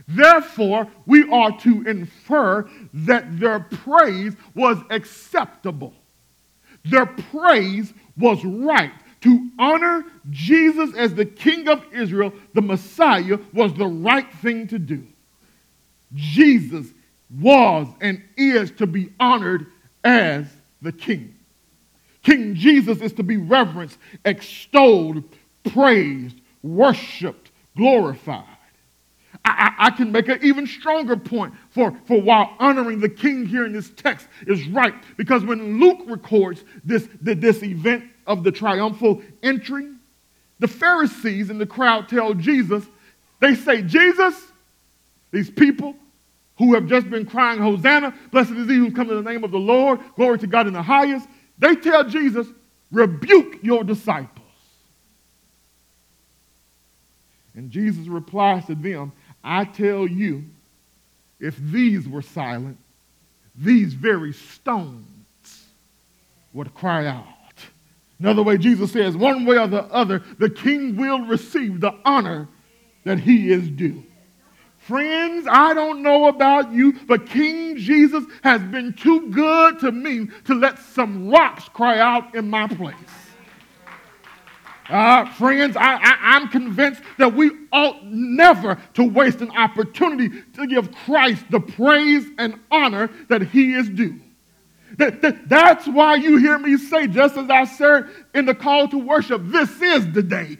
Therefore, 0.08 0.88
we 1.06 1.30
are 1.30 1.56
to 1.60 1.86
infer 1.86 2.68
that 2.94 3.38
their 3.38 3.60
praise 3.60 4.34
was 4.54 4.78
acceptable. 4.90 5.92
Their 6.84 7.06
praise 7.06 7.92
was 8.16 8.42
right. 8.44 8.92
To 9.22 9.50
honor 9.58 10.04
Jesus 10.30 10.94
as 10.94 11.14
the 11.14 11.24
King 11.24 11.68
of 11.68 11.84
Israel, 11.92 12.32
the 12.54 12.62
Messiah, 12.62 13.38
was 13.52 13.74
the 13.74 13.86
right 13.86 14.32
thing 14.34 14.68
to 14.68 14.78
do. 14.78 15.06
Jesus 16.14 16.86
was 17.40 17.88
and 18.00 18.22
is 18.36 18.70
to 18.72 18.86
be 18.86 19.12
honored 19.18 19.66
as 20.04 20.46
the 20.80 20.92
King. 20.92 21.34
King 22.22 22.54
Jesus 22.54 23.00
is 23.00 23.12
to 23.14 23.22
be 23.22 23.36
reverenced, 23.36 23.98
extolled, 24.24 25.24
praised, 25.72 26.40
worshiped, 26.62 27.50
glorified. 27.76 28.44
I, 29.44 29.72
I, 29.78 29.90
can 29.90 30.12
make 30.12 30.28
an 30.28 30.40
even 30.42 30.66
stronger 30.66 31.16
point 31.16 31.54
for, 31.70 31.96
for 32.06 32.20
why 32.20 32.54
honoring 32.58 33.00
the 33.00 33.08
king 33.08 33.46
here 33.46 33.64
in 33.64 33.72
this 33.72 33.90
text 33.90 34.28
is 34.46 34.66
right. 34.68 34.94
Because 35.16 35.44
when 35.44 35.80
Luke 35.80 36.00
records 36.06 36.64
this, 36.84 37.08
this 37.20 37.62
event 37.62 38.04
of 38.28 38.44
the 38.44 38.52
triumphal 38.52 39.20
entry, 39.42 39.88
the 40.60 40.68
Pharisees 40.68 41.50
in 41.50 41.58
the 41.58 41.66
crowd 41.66 42.08
tell 42.08 42.34
Jesus, 42.34 42.84
they 43.40 43.54
say, 43.56 43.82
Jesus, 43.82 44.40
these 45.32 45.50
people 45.50 45.96
who 46.58 46.74
have 46.74 46.86
just 46.86 47.08
been 47.08 47.24
crying, 47.24 47.60
Hosanna, 47.60 48.14
blessed 48.30 48.50
is 48.52 48.68
he 48.68 48.76
who 48.76 48.92
comes 48.92 49.10
in 49.10 49.16
the 49.16 49.30
name 49.30 49.44
of 49.44 49.50
the 49.50 49.58
Lord, 49.58 50.00
glory 50.16 50.38
to 50.38 50.46
God 50.46 50.66
in 50.66 50.72
the 50.72 50.82
highest, 50.82 51.28
they 51.58 51.74
tell 51.74 52.04
Jesus, 52.04 52.46
rebuke 52.92 53.62
your 53.62 53.82
disciples. 53.82 54.46
And 57.54 57.70
Jesus 57.70 58.06
replies 58.06 58.66
to 58.66 58.74
them, 58.74 59.12
I 59.42 59.64
tell 59.64 60.06
you, 60.06 60.44
if 61.40 61.56
these 61.56 62.08
were 62.08 62.22
silent, 62.22 62.78
these 63.56 63.94
very 63.94 64.32
stones 64.32 65.06
would 66.52 66.74
cry 66.74 67.06
out, 67.06 67.26
Another 68.20 68.42
way, 68.42 68.58
Jesus 68.58 68.92
says, 68.92 69.16
one 69.16 69.44
way 69.44 69.58
or 69.58 69.68
the 69.68 69.84
other, 69.84 70.22
the 70.38 70.50
king 70.50 70.96
will 70.96 71.20
receive 71.20 71.80
the 71.80 71.94
honor 72.04 72.48
that 73.04 73.20
he 73.20 73.52
is 73.52 73.68
due. 73.68 74.04
Friends, 74.78 75.46
I 75.48 75.74
don't 75.74 76.02
know 76.02 76.28
about 76.28 76.72
you, 76.72 76.94
but 77.06 77.26
King 77.26 77.76
Jesus 77.76 78.24
has 78.42 78.62
been 78.62 78.94
too 78.94 79.30
good 79.30 79.78
to 79.80 79.92
me 79.92 80.28
to 80.44 80.54
let 80.54 80.78
some 80.78 81.28
rocks 81.28 81.68
cry 81.68 81.98
out 81.98 82.34
in 82.34 82.48
my 82.48 82.66
place. 82.66 82.94
Uh, 84.88 85.26
friends, 85.32 85.76
I, 85.76 85.98
am 86.38 86.48
convinced 86.48 87.02
that 87.18 87.34
we 87.34 87.50
ought 87.72 88.02
never 88.06 88.78
to 88.94 89.04
waste 89.04 89.42
an 89.42 89.50
opportunity 89.50 90.42
to 90.54 90.66
give 90.66 90.90
Christ 91.04 91.44
the 91.50 91.60
praise 91.60 92.26
and 92.38 92.58
honor 92.70 93.10
that 93.28 93.42
he 93.42 93.74
is 93.74 93.90
due. 93.90 94.18
That, 94.96 95.20
that, 95.22 95.48
that's 95.48 95.86
why 95.86 96.16
you 96.16 96.38
hear 96.38 96.58
me 96.58 96.76
say, 96.76 97.06
just 97.06 97.36
as 97.36 97.50
I 97.50 97.64
said 97.64 98.08
in 98.34 98.46
the 98.46 98.54
call 98.54 98.88
to 98.88 98.98
worship, 98.98 99.42
this 99.44 99.80
is 99.80 100.10
the 100.12 100.22
day 100.22 100.58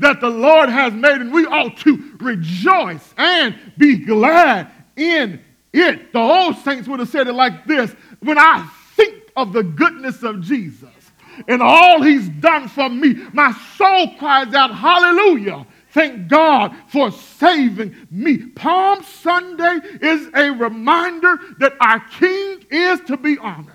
that 0.00 0.20
the 0.20 0.28
Lord 0.28 0.68
has 0.68 0.92
made, 0.92 1.20
and 1.20 1.32
we 1.32 1.46
ought 1.46 1.76
to 1.78 2.16
rejoice 2.18 3.14
and 3.16 3.54
be 3.78 3.96
glad 3.96 4.70
in 4.96 5.40
it. 5.72 6.12
The 6.12 6.18
old 6.18 6.56
saints 6.58 6.88
would 6.88 7.00
have 7.00 7.08
said 7.08 7.28
it 7.28 7.32
like 7.32 7.66
this 7.66 7.92
When 8.20 8.38
I 8.38 8.68
think 8.96 9.30
of 9.36 9.52
the 9.52 9.62
goodness 9.62 10.22
of 10.22 10.40
Jesus 10.40 10.88
and 11.46 11.62
all 11.62 12.02
he's 12.02 12.28
done 12.28 12.68
for 12.68 12.88
me, 12.88 13.14
my 13.32 13.52
soul 13.76 14.14
cries 14.18 14.52
out, 14.54 14.74
Hallelujah. 14.74 15.66
Thank 15.90 16.28
God 16.28 16.74
for 16.88 17.10
saving 17.10 17.94
me. 18.10 18.38
Palm 18.38 19.02
Sunday 19.02 19.80
is 20.00 20.28
a 20.34 20.50
reminder 20.50 21.38
that 21.58 21.74
our 21.80 22.00
King 22.00 22.64
is 22.70 23.00
to 23.02 23.16
be 23.16 23.38
honored. 23.38 23.74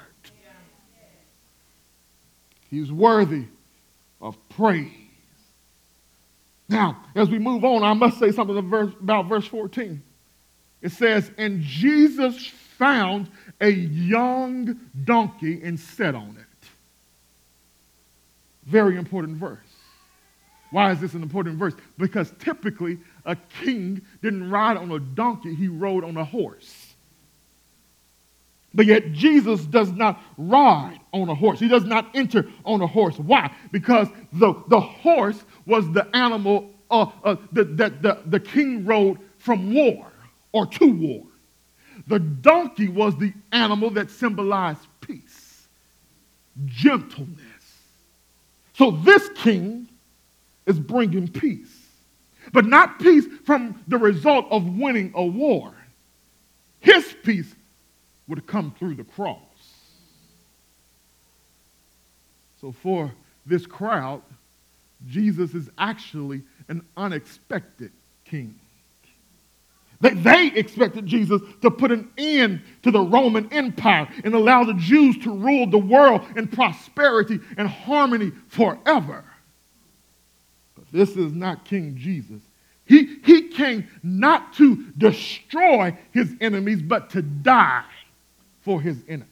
He's 2.70 2.92
worthy 2.92 3.46
of 4.22 4.38
praise. 4.50 4.92
Now, 6.68 7.04
as 7.14 7.30
we 7.30 7.38
move 7.38 7.64
on, 7.64 7.84
I 7.84 7.94
must 7.94 8.18
say 8.18 8.32
something 8.32 8.58
about 8.58 9.28
verse 9.28 9.48
14. 9.48 10.02
It 10.82 10.92
says, 10.92 11.32
And 11.38 11.62
Jesus 11.62 12.48
found 12.78 13.30
a 13.62 13.70
young 13.70 14.80
donkey 15.04 15.62
and 15.64 15.80
sat 15.80 16.16
on 16.16 16.38
it. 16.40 16.68
Very 18.66 18.98
important 18.98 19.38
verse. 19.38 19.60
Why 20.76 20.92
is 20.92 21.00
this 21.00 21.14
an 21.14 21.24
important 21.24 21.58
verse? 21.58 21.74
Because 21.98 22.34
typically 22.38 22.98
a 23.24 23.38
king 23.64 24.02
didn't 24.22 24.50
ride 24.50 24.76
on 24.76 24.92
a 24.92 25.00
donkey, 25.00 25.56
he 25.56 25.70
rode 25.70 26.04
on 26.04 26.18
a 26.18 26.26
horse. 26.26 26.94
But 28.74 28.86
yet 28.86 29.14
Jesus 29.14 29.64
does 29.68 29.90
not 29.94 30.22
ride 30.38 31.00
on 31.14 31.30
a 31.30 31.34
horse. 31.34 31.62
He 31.62 31.70
does 31.70 31.86
not 31.86 32.14
enter 32.14 32.50
on 32.66 32.82
a 32.82 32.88
horse. 32.88 33.18
Why? 33.18 33.52
Because 33.72 34.10
the, 34.34 34.54
the 34.68 34.82
horse 34.82 35.42
was 35.66 35.90
the 35.94 36.14
animal 36.14 36.74
uh, 36.92 37.06
uh, 37.24 37.38
that, 37.54 37.78
that 37.78 38.02
the, 38.02 38.20
the 38.26 38.42
king 38.42 38.84
rode 38.86 39.20
from 39.38 39.74
war 39.74 40.12
or 40.52 40.66
to 40.66 40.92
war. 40.92 41.24
The 42.08 42.20
donkey 42.20 42.90
was 42.90 43.16
the 43.16 43.32
animal 43.54 43.92
that 43.92 44.12
symbolized 44.12 44.86
peace, 45.00 45.70
gentleness. 46.66 47.40
So 48.74 48.92
this 48.92 49.30
king 49.38 49.88
is 50.66 50.80
bringing 50.80 51.28
peace, 51.28 51.74
but 52.52 52.66
not 52.66 53.00
peace 53.00 53.26
from 53.46 53.82
the 53.88 53.98
result 53.98 54.48
of 54.52 54.78
winning 54.78 55.12
a 55.16 55.26
war. 55.26 55.74
His 56.80 57.16
peace 57.24 57.54
would 58.28 58.46
come 58.48 58.74
through 58.78 58.96
the 58.96 59.04
cross. 59.04 59.40
So, 62.62 62.72
for 62.72 63.12
this 63.46 63.66
crowd, 63.66 64.22
Jesus 65.08 65.54
is 65.54 65.70
actually 65.78 66.44
an 66.68 66.84
unexpected 66.98 67.92
king. 68.24 68.60
They, 70.02 70.12
they 70.12 70.48
expected 70.56 71.06
Jesus 71.06 71.42
to 71.62 71.72
put 71.72 71.92
an 71.92 72.10
end 72.18 72.62
to 72.84 72.92
the 72.92 73.02
Roman 73.02 73.52
Empire 73.52 74.08
and 74.24 74.34
allow 74.34 74.64
the 74.64 74.74
Jews 74.74 75.18
to 75.20 75.32
rule 75.32 75.68
the 75.68 75.78
world 75.78 76.22
in 76.36 76.48
prosperity 76.48 77.40
and 77.58 77.68
harmony 77.68 78.32
forever. 78.48 79.24
This 80.96 81.18
is 81.18 81.34
not 81.34 81.66
King 81.66 81.98
Jesus. 81.98 82.42
He, 82.86 83.18
he 83.26 83.50
came 83.50 83.88
not 84.02 84.54
to 84.54 84.86
destroy 84.98 85.98
his 86.12 86.34
enemies, 86.40 86.82
but 86.82 87.10
to 87.10 87.22
die 87.22 87.84
for 88.62 88.80
his 88.80 89.04
enemies. 89.10 89.28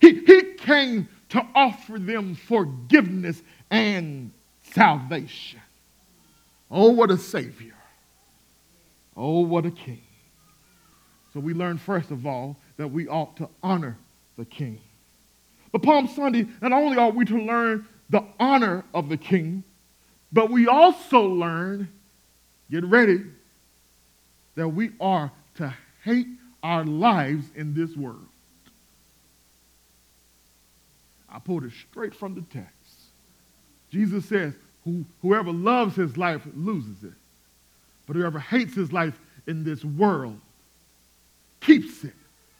He, 0.00 0.24
he 0.24 0.54
came 0.54 1.08
to 1.30 1.46
offer 1.54 1.98
them 1.98 2.36
forgiveness 2.36 3.42
and 3.70 4.30
salvation. 4.62 5.60
Oh, 6.70 6.90
what 6.90 7.10
a 7.10 7.18
Savior. 7.18 7.74
Oh, 9.16 9.40
what 9.40 9.66
a 9.66 9.70
King. 9.70 10.00
So 11.34 11.40
we 11.40 11.52
learn, 11.52 11.76
first 11.76 12.10
of 12.10 12.26
all, 12.26 12.56
that 12.78 12.88
we 12.88 13.08
ought 13.08 13.36
to 13.36 13.48
honor 13.62 13.98
the 14.38 14.46
King. 14.46 14.80
But 15.70 15.82
Palm 15.82 16.08
Sunday, 16.08 16.46
not 16.62 16.72
only 16.72 16.96
are 16.96 17.10
we 17.10 17.26
to 17.26 17.38
learn 17.38 17.86
the 18.08 18.24
honor 18.40 18.84
of 18.94 19.10
the 19.10 19.16
King, 19.18 19.64
but 20.34 20.50
we 20.50 20.66
also 20.66 21.22
learn, 21.22 21.88
get 22.68 22.84
ready, 22.84 23.22
that 24.56 24.68
we 24.68 24.90
are 25.00 25.30
to 25.56 25.72
hate 26.02 26.26
our 26.60 26.84
lives 26.84 27.46
in 27.54 27.72
this 27.72 27.96
world. 27.96 28.26
I 31.30 31.38
pulled 31.38 31.64
it 31.64 31.72
straight 31.88 32.14
from 32.14 32.34
the 32.34 32.42
text. 32.52 32.72
Jesus 33.90 34.26
says, 34.26 34.54
Who, 34.84 35.04
Whoever 35.22 35.52
loves 35.52 35.94
his 35.94 36.16
life 36.16 36.42
loses 36.56 37.04
it, 37.04 37.12
but 38.08 38.16
whoever 38.16 38.40
hates 38.40 38.74
his 38.74 38.92
life 38.92 39.18
in 39.46 39.62
this 39.62 39.84
world 39.84 40.40
keeps 41.60 42.02
it 42.02 42.14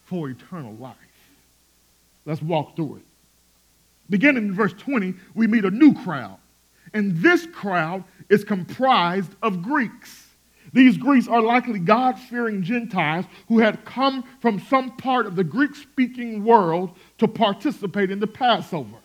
for 0.05 0.29
eternal 0.29 0.75
life. 0.75 0.95
Let's 2.25 2.41
walk 2.41 2.77
through 2.77 2.97
it. 2.97 3.05
Beginning 4.09 4.45
in 4.47 4.53
verse 4.53 4.73
20, 4.73 5.13
we 5.33 5.47
meet 5.47 5.65
a 5.65 5.71
new 5.71 5.93
crowd. 6.03 6.37
And 6.95 7.17
this 7.17 7.45
crowd 7.45 8.05
is 8.29 8.45
comprised 8.45 9.35
of 9.43 9.61
Greeks. 9.61 10.29
These 10.71 10.97
Greeks 10.97 11.27
are 11.27 11.41
likely 11.41 11.77
God 11.77 12.17
fearing 12.17 12.63
Gentiles 12.63 13.25
who 13.49 13.59
had 13.59 13.83
come 13.83 14.23
from 14.39 14.61
some 14.61 14.95
part 14.95 15.25
of 15.25 15.35
the 15.35 15.43
Greek 15.43 15.75
speaking 15.75 16.45
world 16.45 16.97
to 17.17 17.27
participate 17.27 18.11
in 18.11 18.19
the 18.19 18.27
Passover. 18.27 18.95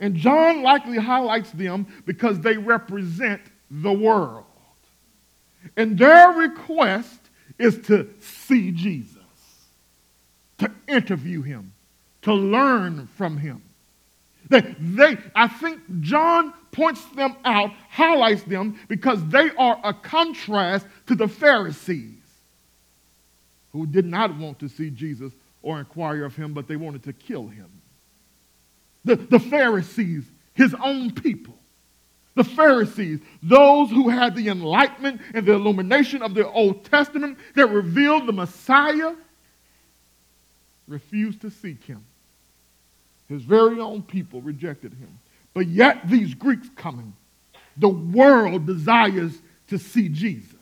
And 0.00 0.16
John 0.16 0.62
likely 0.62 0.98
highlights 0.98 1.52
them 1.52 1.86
because 2.04 2.40
they 2.40 2.56
represent 2.56 3.40
the 3.70 3.92
world. 3.92 4.44
And 5.76 5.96
their 5.96 6.30
request 6.32 7.20
is 7.58 7.78
to 7.86 8.08
see 8.18 8.72
Jesus, 8.72 9.18
to 10.58 10.70
interview 10.88 11.42
him, 11.42 11.74
to 12.22 12.34
learn 12.34 13.08
from 13.14 13.36
him. 13.36 13.62
They, 14.48 14.74
they, 14.80 15.16
I 15.36 15.46
think 15.46 15.80
John 16.00 16.54
points 16.72 17.04
them 17.16 17.36
out, 17.44 17.70
highlights 17.88 18.42
them, 18.42 18.78
because 18.88 19.24
they 19.28 19.50
are 19.56 19.80
a 19.82 19.92
contrast 19.92 20.86
to 21.06 21.14
the 21.14 21.28
Pharisees 21.28 22.16
who 23.72 23.86
did 23.86 24.06
not 24.06 24.36
want 24.36 24.58
to 24.60 24.68
see 24.68 24.90
Jesus 24.90 25.32
or 25.62 25.78
inquire 25.78 26.24
of 26.24 26.34
him, 26.36 26.52
but 26.52 26.66
they 26.66 26.76
wanted 26.76 27.02
to 27.04 27.12
kill 27.12 27.46
him. 27.46 27.70
The, 29.04 29.16
the 29.16 29.38
Pharisees, 29.38 30.24
his 30.54 30.74
own 30.82 31.12
people, 31.12 31.54
the 32.34 32.44
Pharisees, 32.44 33.20
those 33.42 33.90
who 33.90 34.08
had 34.08 34.34
the 34.34 34.48
enlightenment 34.48 35.20
and 35.34 35.44
the 35.44 35.52
illumination 35.52 36.22
of 36.22 36.34
the 36.34 36.48
Old 36.48 36.84
Testament 36.84 37.38
that 37.54 37.66
revealed 37.66 38.26
the 38.26 38.32
Messiah, 38.32 39.14
refused 40.86 41.40
to 41.42 41.50
seek 41.50 41.84
him. 41.84 42.04
His 43.28 43.42
very 43.42 43.78
own 43.78 44.02
people 44.02 44.40
rejected 44.42 44.92
him. 44.94 45.18
But 45.54 45.66
yet, 45.66 46.08
these 46.08 46.34
Greeks 46.34 46.68
coming, 46.76 47.12
the 47.76 47.88
world 47.88 48.66
desires 48.66 49.36
to 49.68 49.78
see 49.78 50.08
Jesus. 50.08 50.56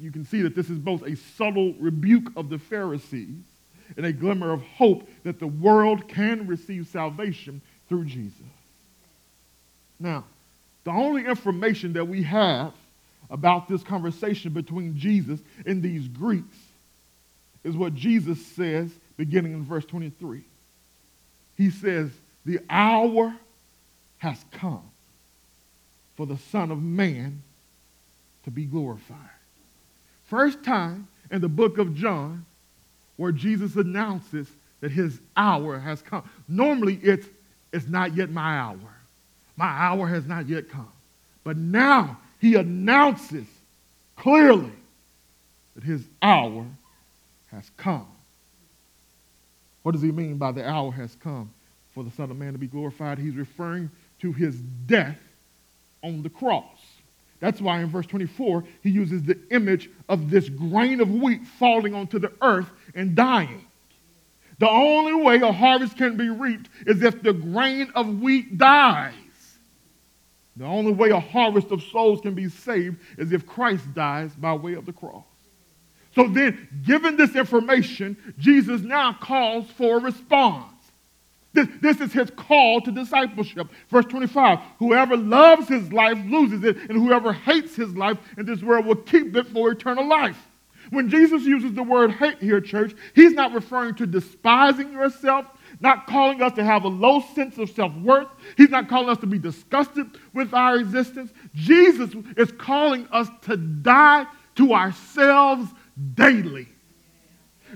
You 0.00 0.10
can 0.10 0.24
see 0.24 0.42
that 0.42 0.54
this 0.54 0.70
is 0.70 0.78
both 0.78 1.02
a 1.02 1.16
subtle 1.16 1.74
rebuke 1.74 2.30
of 2.36 2.48
the 2.48 2.58
Pharisees 2.58 3.42
and 3.96 4.06
a 4.06 4.12
glimmer 4.12 4.52
of 4.52 4.62
hope 4.62 5.08
that 5.24 5.38
the 5.38 5.46
world 5.46 6.08
can 6.08 6.46
receive 6.46 6.86
salvation 6.88 7.60
through 7.88 8.06
Jesus. 8.06 8.38
Now, 10.00 10.24
the 10.84 10.90
only 10.90 11.26
information 11.26 11.92
that 11.94 12.06
we 12.06 12.22
have 12.22 12.72
about 13.30 13.68
this 13.68 13.82
conversation 13.82 14.52
between 14.52 14.96
Jesus 14.96 15.40
and 15.66 15.82
these 15.82 16.08
Greeks 16.08 16.56
is 17.62 17.76
what 17.76 17.94
Jesus 17.94 18.44
says 18.46 18.90
beginning 19.16 19.52
in 19.52 19.64
verse 19.64 19.84
23 19.84 20.44
he 21.56 21.70
says, 21.70 22.10
The 22.44 22.60
hour 22.68 23.34
has 24.18 24.44
come 24.52 24.82
for 26.16 26.26
the 26.26 26.38
Son 26.38 26.70
of 26.70 26.82
Man 26.82 27.42
to 28.44 28.50
be 28.50 28.64
glorified. 28.64 29.18
First 30.24 30.62
time 30.64 31.08
in 31.30 31.40
the 31.40 31.48
book 31.48 31.78
of 31.78 31.94
John 31.94 32.44
where 33.16 33.32
Jesus 33.32 33.76
announces 33.76 34.48
that 34.80 34.90
his 34.90 35.18
hour 35.36 35.78
has 35.78 36.02
come. 36.02 36.28
Normally 36.48 36.98
it's 37.02 37.26
it's 37.72 37.88
not 37.88 38.14
yet 38.14 38.30
my 38.30 38.58
hour. 38.58 38.94
My 39.56 39.66
hour 39.66 40.06
has 40.06 40.26
not 40.26 40.48
yet 40.48 40.68
come. 40.68 40.92
But 41.42 41.56
now 41.56 42.18
he 42.40 42.54
announces 42.54 43.46
clearly 44.16 44.72
that 45.74 45.82
his 45.82 46.04
hour 46.22 46.66
has 47.50 47.70
come. 47.76 48.06
What 49.82 49.92
does 49.92 50.02
he 50.02 50.12
mean 50.12 50.36
by 50.36 50.52
the 50.52 50.68
hour 50.68 50.92
has 50.92 51.16
come 51.16 51.50
for 51.94 52.04
the 52.04 52.10
Son 52.10 52.30
of 52.30 52.36
Man 52.36 52.52
to 52.52 52.58
be 52.58 52.66
glorified? 52.66 53.18
He's 53.18 53.36
referring 53.36 53.90
to 54.20 54.32
his 54.32 54.56
death 54.86 55.18
on 56.02 56.22
the 56.22 56.30
cross. 56.30 56.78
That's 57.40 57.60
why 57.60 57.80
in 57.80 57.88
verse 57.88 58.06
24, 58.06 58.64
he 58.82 58.90
uses 58.90 59.22
the 59.22 59.38
image 59.50 59.90
of 60.08 60.30
this 60.30 60.48
grain 60.48 61.00
of 61.00 61.10
wheat 61.10 61.46
falling 61.58 61.94
onto 61.94 62.18
the 62.18 62.32
earth 62.40 62.70
and 62.94 63.14
dying. 63.14 63.66
The 64.58 64.68
only 64.68 65.14
way 65.14 65.36
a 65.36 65.52
harvest 65.52 65.96
can 65.96 66.16
be 66.16 66.28
reaped 66.28 66.70
is 66.86 67.02
if 67.02 67.22
the 67.22 67.32
grain 67.32 67.90
of 67.94 68.20
wheat 68.20 68.56
dies. 68.56 69.12
The 70.56 70.64
only 70.64 70.92
way 70.92 71.10
a 71.10 71.18
harvest 71.18 71.70
of 71.72 71.82
souls 71.82 72.20
can 72.20 72.34
be 72.34 72.48
saved 72.48 72.98
is 73.18 73.32
if 73.32 73.46
Christ 73.46 73.92
dies 73.94 74.32
by 74.34 74.54
way 74.54 74.74
of 74.74 74.86
the 74.86 74.92
cross. 74.92 75.24
So 76.14 76.28
then, 76.28 76.68
given 76.86 77.16
this 77.16 77.34
information, 77.34 78.16
Jesus 78.38 78.82
now 78.82 79.12
calls 79.12 79.68
for 79.72 79.98
a 79.98 80.00
response. 80.00 80.73
This, 81.54 81.68
this 81.80 82.00
is 82.00 82.12
his 82.12 82.30
call 82.30 82.80
to 82.82 82.90
discipleship. 82.90 83.68
Verse 83.88 84.04
25 84.06 84.58
Whoever 84.78 85.16
loves 85.16 85.68
his 85.68 85.92
life 85.92 86.18
loses 86.26 86.64
it, 86.64 86.76
and 86.90 86.98
whoever 86.98 87.32
hates 87.32 87.76
his 87.76 87.96
life 87.96 88.18
in 88.36 88.44
this 88.44 88.60
world 88.62 88.84
will 88.84 88.96
keep 88.96 89.34
it 89.36 89.46
for 89.46 89.70
eternal 89.70 90.06
life. 90.06 90.36
When 90.90 91.08
Jesus 91.08 91.44
uses 91.44 91.72
the 91.72 91.82
word 91.82 92.12
hate 92.12 92.38
here, 92.40 92.60
church, 92.60 92.94
he's 93.14 93.32
not 93.32 93.52
referring 93.52 93.94
to 93.96 94.06
despising 94.06 94.92
yourself, 94.92 95.46
not 95.80 96.06
calling 96.06 96.42
us 96.42 96.52
to 96.54 96.64
have 96.64 96.84
a 96.84 96.88
low 96.88 97.20
sense 97.34 97.56
of 97.58 97.70
self 97.70 97.94
worth. 97.96 98.28
He's 98.56 98.70
not 98.70 98.88
calling 98.88 99.08
us 99.08 99.18
to 99.18 99.26
be 99.26 99.38
disgusted 99.38 100.06
with 100.34 100.52
our 100.52 100.76
existence. 100.76 101.32
Jesus 101.54 102.10
is 102.36 102.52
calling 102.52 103.08
us 103.12 103.28
to 103.42 103.56
die 103.56 104.26
to 104.56 104.72
ourselves 104.74 105.70
daily. 106.14 106.68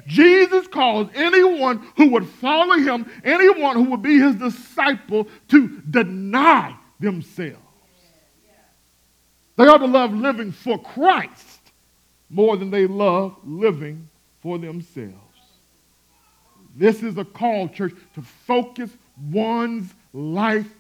Jesus 0.09 0.67
calls 0.67 1.09
anyone 1.15 1.87
who 1.97 2.09
would 2.09 2.27
follow 2.27 2.79
him, 2.79 3.09
anyone 3.25 3.77
who 3.77 3.91
would 3.91 4.03
be 4.03 4.19
his 4.19 4.35
disciple, 4.37 5.29
to 5.49 5.69
deny 5.83 6.75
themselves. 6.99 7.63
They 9.57 9.67
ought 9.67 9.79
to 9.79 9.87
love 9.87 10.15
living 10.15 10.51
for 10.51 10.79
Christ 10.79 11.73
more 12.31 12.57
than 12.57 12.71
they 12.71 12.87
love 12.87 13.37
living 13.45 14.09
for 14.41 14.59
themselves. 14.59 15.15
This 16.75 17.03
is 17.03 17.19
a 17.19 17.25
call, 17.25 17.69
church, 17.69 17.93
to 18.15 18.23
focus 18.23 18.91
one's 19.31 19.93
life 20.13 20.73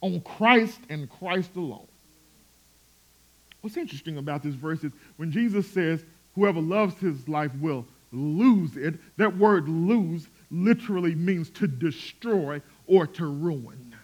on 0.00 0.20
Christ 0.22 0.80
and 0.88 1.08
Christ 1.08 1.54
alone. 1.54 1.86
What's 3.60 3.76
interesting 3.76 4.18
about 4.18 4.42
this 4.42 4.54
verse 4.54 4.82
is 4.82 4.92
when 5.16 5.30
Jesus 5.30 5.70
says, 5.70 6.04
Whoever 6.34 6.60
loves 6.60 6.98
his 6.98 7.28
life 7.28 7.52
will 7.60 7.86
lose 8.14 8.76
it, 8.76 8.94
that 9.16 9.36
word 9.36 9.68
lose 9.68 10.28
literally 10.50 11.14
means 11.14 11.50
to 11.50 11.66
destroy 11.66 12.62
or 12.86 13.06
to 13.06 13.26
ruin. 13.26 13.94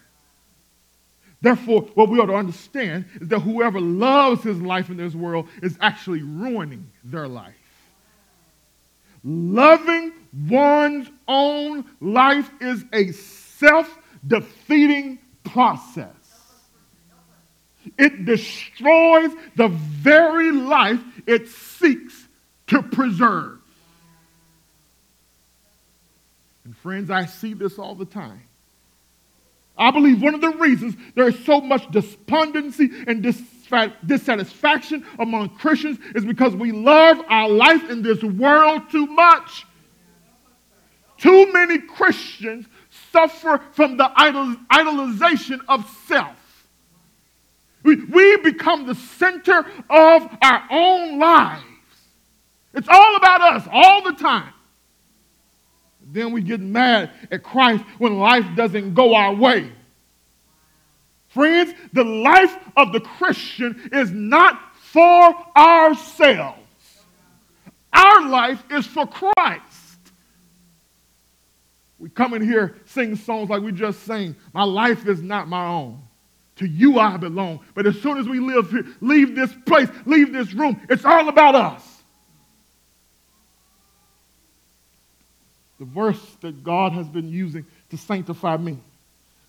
Therefore, 1.41 1.81
what 1.95 2.09
we 2.09 2.19
ought 2.19 2.27
to 2.27 2.35
understand 2.35 3.05
is 3.19 3.27
that 3.29 3.39
whoever 3.39 3.79
loves 3.79 4.43
his 4.43 4.61
life 4.61 4.89
in 4.89 4.97
this 4.97 5.15
world 5.15 5.47
is 5.63 5.77
actually 5.81 6.21
ruining 6.21 6.91
their 7.03 7.27
life. 7.27 7.55
Loving 9.23 10.13
one's 10.47 11.09
own 11.27 11.85
life 11.99 12.49
is 12.59 12.85
a 12.93 13.11
self 13.11 13.97
defeating 14.25 15.19
process. 15.43 16.07
It 17.97 18.25
destroys 18.25 19.31
the 19.55 19.67
very 19.69 20.51
life 20.51 21.01
it 21.25 21.47
seeks 21.47 22.27
to 22.67 22.83
preserve. 22.83 23.60
And 26.63 26.75
friends, 26.77 27.09
I 27.09 27.25
see 27.25 27.53
this 27.53 27.79
all 27.79 27.95
the 27.95 28.05
time. 28.05 28.43
I 29.77 29.89
believe 29.89 30.21
one 30.21 30.35
of 30.35 30.41
the 30.41 30.51
reasons 30.51 30.95
there 31.15 31.27
is 31.27 31.43
so 31.45 31.59
much 31.59 31.89
despondency 31.91 32.91
and 33.07 33.23
dissatisfaction 34.05 35.05
among 35.17 35.49
Christians 35.49 35.97
is 36.13 36.23
because 36.23 36.55
we 36.55 36.71
love 36.71 37.19
our 37.27 37.49
life 37.49 37.89
in 37.89 38.03
this 38.03 38.21
world 38.21 38.91
too 38.91 39.07
much. 39.07 39.65
Too 41.17 41.51
many 41.51 41.79
Christians 41.79 42.67
suffer 43.11 43.61
from 43.71 43.97
the 43.97 44.11
idol, 44.15 44.55
idolization 44.71 45.59
of 45.67 45.89
self. 46.05 46.35
We, 47.83 47.95
we 47.95 48.37
become 48.37 48.85
the 48.85 48.95
center 48.95 49.65
of 49.89 50.37
our 50.41 50.63
own 50.69 51.17
lives. 51.17 51.63
It's 52.73 52.87
all 52.87 53.15
about 53.15 53.41
us 53.41 53.67
all 53.71 54.03
the 54.03 54.13
time. 54.13 54.53
Then 56.11 56.33
we 56.33 56.41
get 56.41 56.59
mad 56.59 57.11
at 57.31 57.41
Christ 57.41 57.83
when 57.97 58.17
life 58.17 58.45
doesn't 58.55 58.93
go 58.93 59.15
our 59.15 59.33
way. 59.33 59.71
Friends, 61.29 61.73
the 61.93 62.03
life 62.03 62.57
of 62.75 62.91
the 62.91 62.99
Christian 62.99 63.89
is 63.93 64.11
not 64.11 64.75
for 64.75 65.35
ourselves. 65.55 66.59
Our 67.93 68.27
life 68.27 68.61
is 68.69 68.85
for 68.85 69.07
Christ. 69.07 69.99
We 71.97 72.09
come 72.09 72.33
in 72.33 72.41
here, 72.41 72.75
sing 72.85 73.15
songs 73.15 73.49
like 73.49 73.61
we 73.61 73.71
just 73.71 74.03
sang. 74.03 74.35
My 74.53 74.63
life 74.63 75.07
is 75.07 75.21
not 75.21 75.47
my 75.47 75.65
own. 75.65 76.01
To 76.57 76.67
you 76.67 76.99
I 76.99 77.15
belong. 77.15 77.61
But 77.73 77.85
as 77.85 78.01
soon 78.01 78.17
as 78.17 78.27
we 78.27 78.39
live 78.39 78.69
here, 78.69 78.85
leave 78.99 79.35
this 79.35 79.53
place, 79.65 79.87
leave 80.05 80.33
this 80.33 80.53
room, 80.53 80.81
it's 80.89 81.05
all 81.05 81.29
about 81.29 81.55
us. 81.55 81.90
The 85.81 85.87
verse 85.87 86.21
that 86.41 86.63
God 86.63 86.91
has 86.91 87.07
been 87.07 87.27
using 87.27 87.65
to 87.89 87.97
sanctify 87.97 88.57
me, 88.57 88.77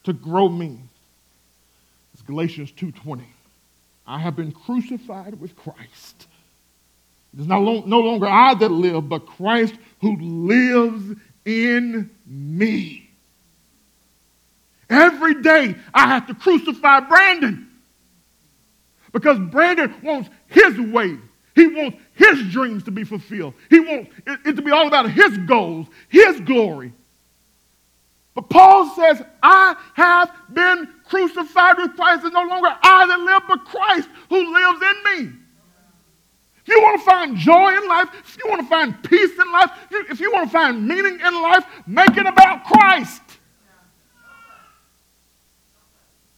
to 0.04 0.14
grow 0.14 0.48
me, 0.48 0.78
is 2.14 2.22
Galatians 2.22 2.72
2:20. 2.72 3.26
I 4.06 4.18
have 4.18 4.34
been 4.34 4.50
crucified 4.50 5.38
with 5.38 5.54
Christ. 5.56 6.26
It 7.34 7.40
is 7.40 7.46
no 7.46 7.60
longer 7.60 8.26
I 8.26 8.54
that 8.54 8.70
live, 8.70 9.10
but 9.10 9.26
Christ 9.26 9.74
who 10.00 10.16
lives 10.16 11.20
in 11.44 12.08
me. 12.24 13.10
Every 14.88 15.42
day 15.42 15.76
I 15.92 16.06
have 16.06 16.28
to 16.28 16.34
crucify 16.34 17.00
Brandon 17.00 17.68
because 19.12 19.38
Brandon 19.38 19.94
wants 20.02 20.30
his 20.46 20.80
way. 20.80 21.18
He 21.54 21.66
wants 21.66 21.98
his 22.14 22.50
dreams 22.50 22.82
to 22.84 22.90
be 22.90 23.04
fulfilled. 23.04 23.54
He 23.68 23.80
wants 23.80 24.10
it, 24.26 24.40
it 24.44 24.56
to 24.56 24.62
be 24.62 24.70
all 24.70 24.86
about 24.86 25.10
his 25.10 25.36
goals, 25.38 25.86
his 26.08 26.40
glory. 26.40 26.92
But 28.34 28.48
Paul 28.48 28.88
says, 28.94 29.22
I 29.42 29.76
have 29.94 30.32
been 30.52 30.88
crucified 31.04 31.76
with 31.76 31.94
Christ. 31.96 32.24
It's 32.24 32.32
no 32.32 32.44
longer 32.44 32.68
I 32.82 33.06
that 33.06 33.20
live, 33.20 33.42
but 33.46 33.64
Christ 33.66 34.08
who 34.30 34.52
lives 34.52 34.82
in 34.82 35.24
me. 35.24 35.32
If 36.64 36.68
you 36.68 36.80
want 36.80 37.00
to 37.00 37.04
find 37.04 37.36
joy 37.36 37.76
in 37.76 37.88
life, 37.88 38.08
if 38.20 38.38
you 38.42 38.48
want 38.48 38.62
to 38.62 38.68
find 38.68 39.02
peace 39.02 39.32
in 39.38 39.52
life, 39.52 39.70
if 39.90 40.20
you 40.20 40.32
want 40.32 40.46
to 40.46 40.52
find 40.52 40.86
meaning 40.86 41.18
in 41.20 41.42
life, 41.42 41.64
make 41.86 42.16
it 42.16 42.26
about 42.26 42.64
Christ. 42.64 43.20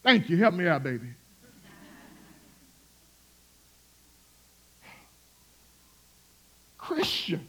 Thank 0.03 0.29
you. 0.29 0.37
Help 0.37 0.55
me 0.55 0.67
out, 0.67 0.83
baby. 0.83 1.07
Christians, 6.85 7.41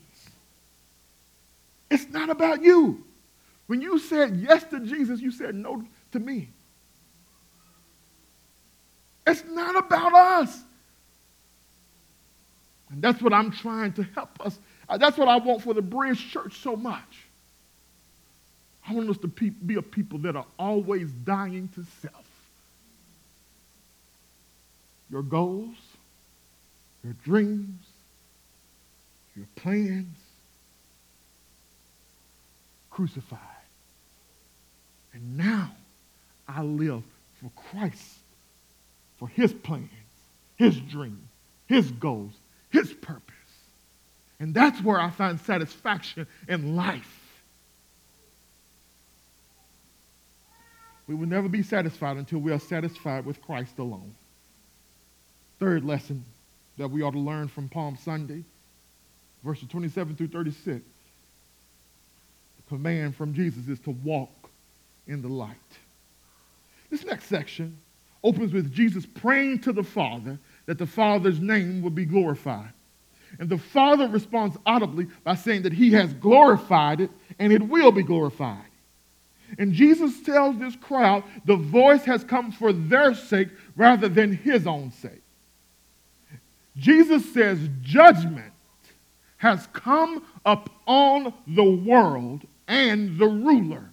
it's 1.91 2.09
not 2.09 2.31
about 2.31 2.63
you. 2.63 3.05
When 3.67 3.83
you 3.83 3.99
said 3.99 4.37
yes 4.37 4.65
to 4.65 4.81
Jesus, 4.81 5.21
you 5.21 5.31
said 5.31 5.55
no 5.55 5.85
to 6.13 6.19
me. 6.19 6.49
It's 9.27 9.45
not 9.45 9.77
about 9.77 10.15
us. 10.15 10.63
And 12.91 13.03
that's 13.03 13.21
what 13.21 13.35
I'm 13.35 13.51
trying 13.51 13.93
to 13.95 14.05
help 14.15 14.41
us. 14.41 14.59
Uh, 14.89 14.97
that's 14.97 15.19
what 15.19 15.29
I 15.29 15.37
want 15.37 15.63
for 15.63 15.75
the 15.75 15.83
Bridge 15.83 16.31
Church 16.31 16.59
so 16.63 16.77
much. 16.77 17.27
I 18.89 18.95
want 18.95 19.11
us 19.11 19.19
to 19.19 19.29
be 19.29 19.75
a 19.75 19.83
people 19.83 20.19
that 20.21 20.37
are 20.37 20.47
always 20.59 21.11
dying 21.11 21.69
to 21.75 21.85
self 22.01 22.25
your 25.11 25.23
goals, 25.23 25.75
your 27.05 27.15
dreams, 27.25 27.86
your 29.37 29.47
plans 29.55 30.17
crucified. 32.91 33.39
And 35.13 35.37
now 35.37 35.71
I 36.49 36.63
live 36.63 37.03
for 37.41 37.51
Christ, 37.71 38.19
for 39.19 39.29
his 39.29 39.53
plans, 39.53 39.91
his 40.57 40.79
dreams, 40.81 41.29
his 41.67 41.91
goals, 41.93 42.33
his 42.71 42.93
purpose. 42.95 43.23
And 44.41 44.55
that's 44.55 44.83
where 44.83 44.99
I 44.99 45.11
find 45.11 45.41
satisfaction 45.41 46.27
in 46.49 46.77
life. 46.77 47.23
We 51.07 51.15
will 51.15 51.29
never 51.29 51.49
be 51.49 51.63
satisfied 51.63 52.17
until 52.17 52.39
we 52.41 52.53
are 52.53 52.59
satisfied 52.59 53.25
with 53.27 53.41
Christ 53.43 53.79
alone. 53.79 54.15
Third 55.59 55.85
lesson 55.85 56.25
that 56.79 56.89
we 56.89 57.03
ought 57.03 57.13
to 57.13 57.19
learn 57.19 57.49
from 57.49 57.69
Palm 57.69 57.97
Sunday, 57.97 58.43
verses 59.47 59.69
27 59.69 60.17
through 60.17 60.29
36. 60.29 60.85
The 62.57 62.69
command 62.69 63.17
from 63.17 63.33
Jesus 63.33 63.69
is 63.69 63.81
to 63.81 63.91
walk 63.91 64.51
in 65.07 65.23
the 65.23 65.29
light. 65.29 65.57
This 66.91 67.05
next 67.05 67.27
section 67.27 67.79
opens 68.23 68.53
with 68.53 68.73
Jesus 68.75 69.07
praying 69.07 69.61
to 69.61 69.73
the 69.73 69.85
Father 69.85 70.39
that 70.67 70.79
the 70.79 70.87
Father's 70.87 71.41
name 71.41 71.81
would 71.83 71.95
be 71.95 72.05
glorified. 72.05 72.73
And 73.39 73.49
the 73.49 73.59
Father 73.59 74.09
responds 74.09 74.57
audibly 74.67 75.07
by 75.23 75.37
saying 75.37 75.63
that 75.63 75.73
he 75.73 75.93
has 75.93 76.13
glorified 76.15 77.01
it 77.01 77.11
and 77.39 77.53
it 77.53 77.63
will 77.63 77.93
be 77.93 78.03
glorified. 78.03 78.65
And 79.59 79.73
Jesus 79.73 80.23
tells 80.23 80.59
this 80.59 80.75
crowd 80.75 81.23
the 81.45 81.57
voice 81.57 82.05
has 82.05 82.25
come 82.25 82.51
for 82.51 82.73
their 82.73 83.15
sake 83.15 83.49
rather 83.77 84.09
than 84.09 84.33
his 84.33 84.67
own 84.67 84.91
sake. 84.91 85.23
Jesus 86.77 87.33
says 87.33 87.59
judgment 87.81 88.53
has 89.47 89.69
come 89.73 90.25
upon 90.45 91.33
the 91.47 91.63
world 91.63 92.43
and 92.67 93.17
the 93.17 93.29
ruler 93.29 93.89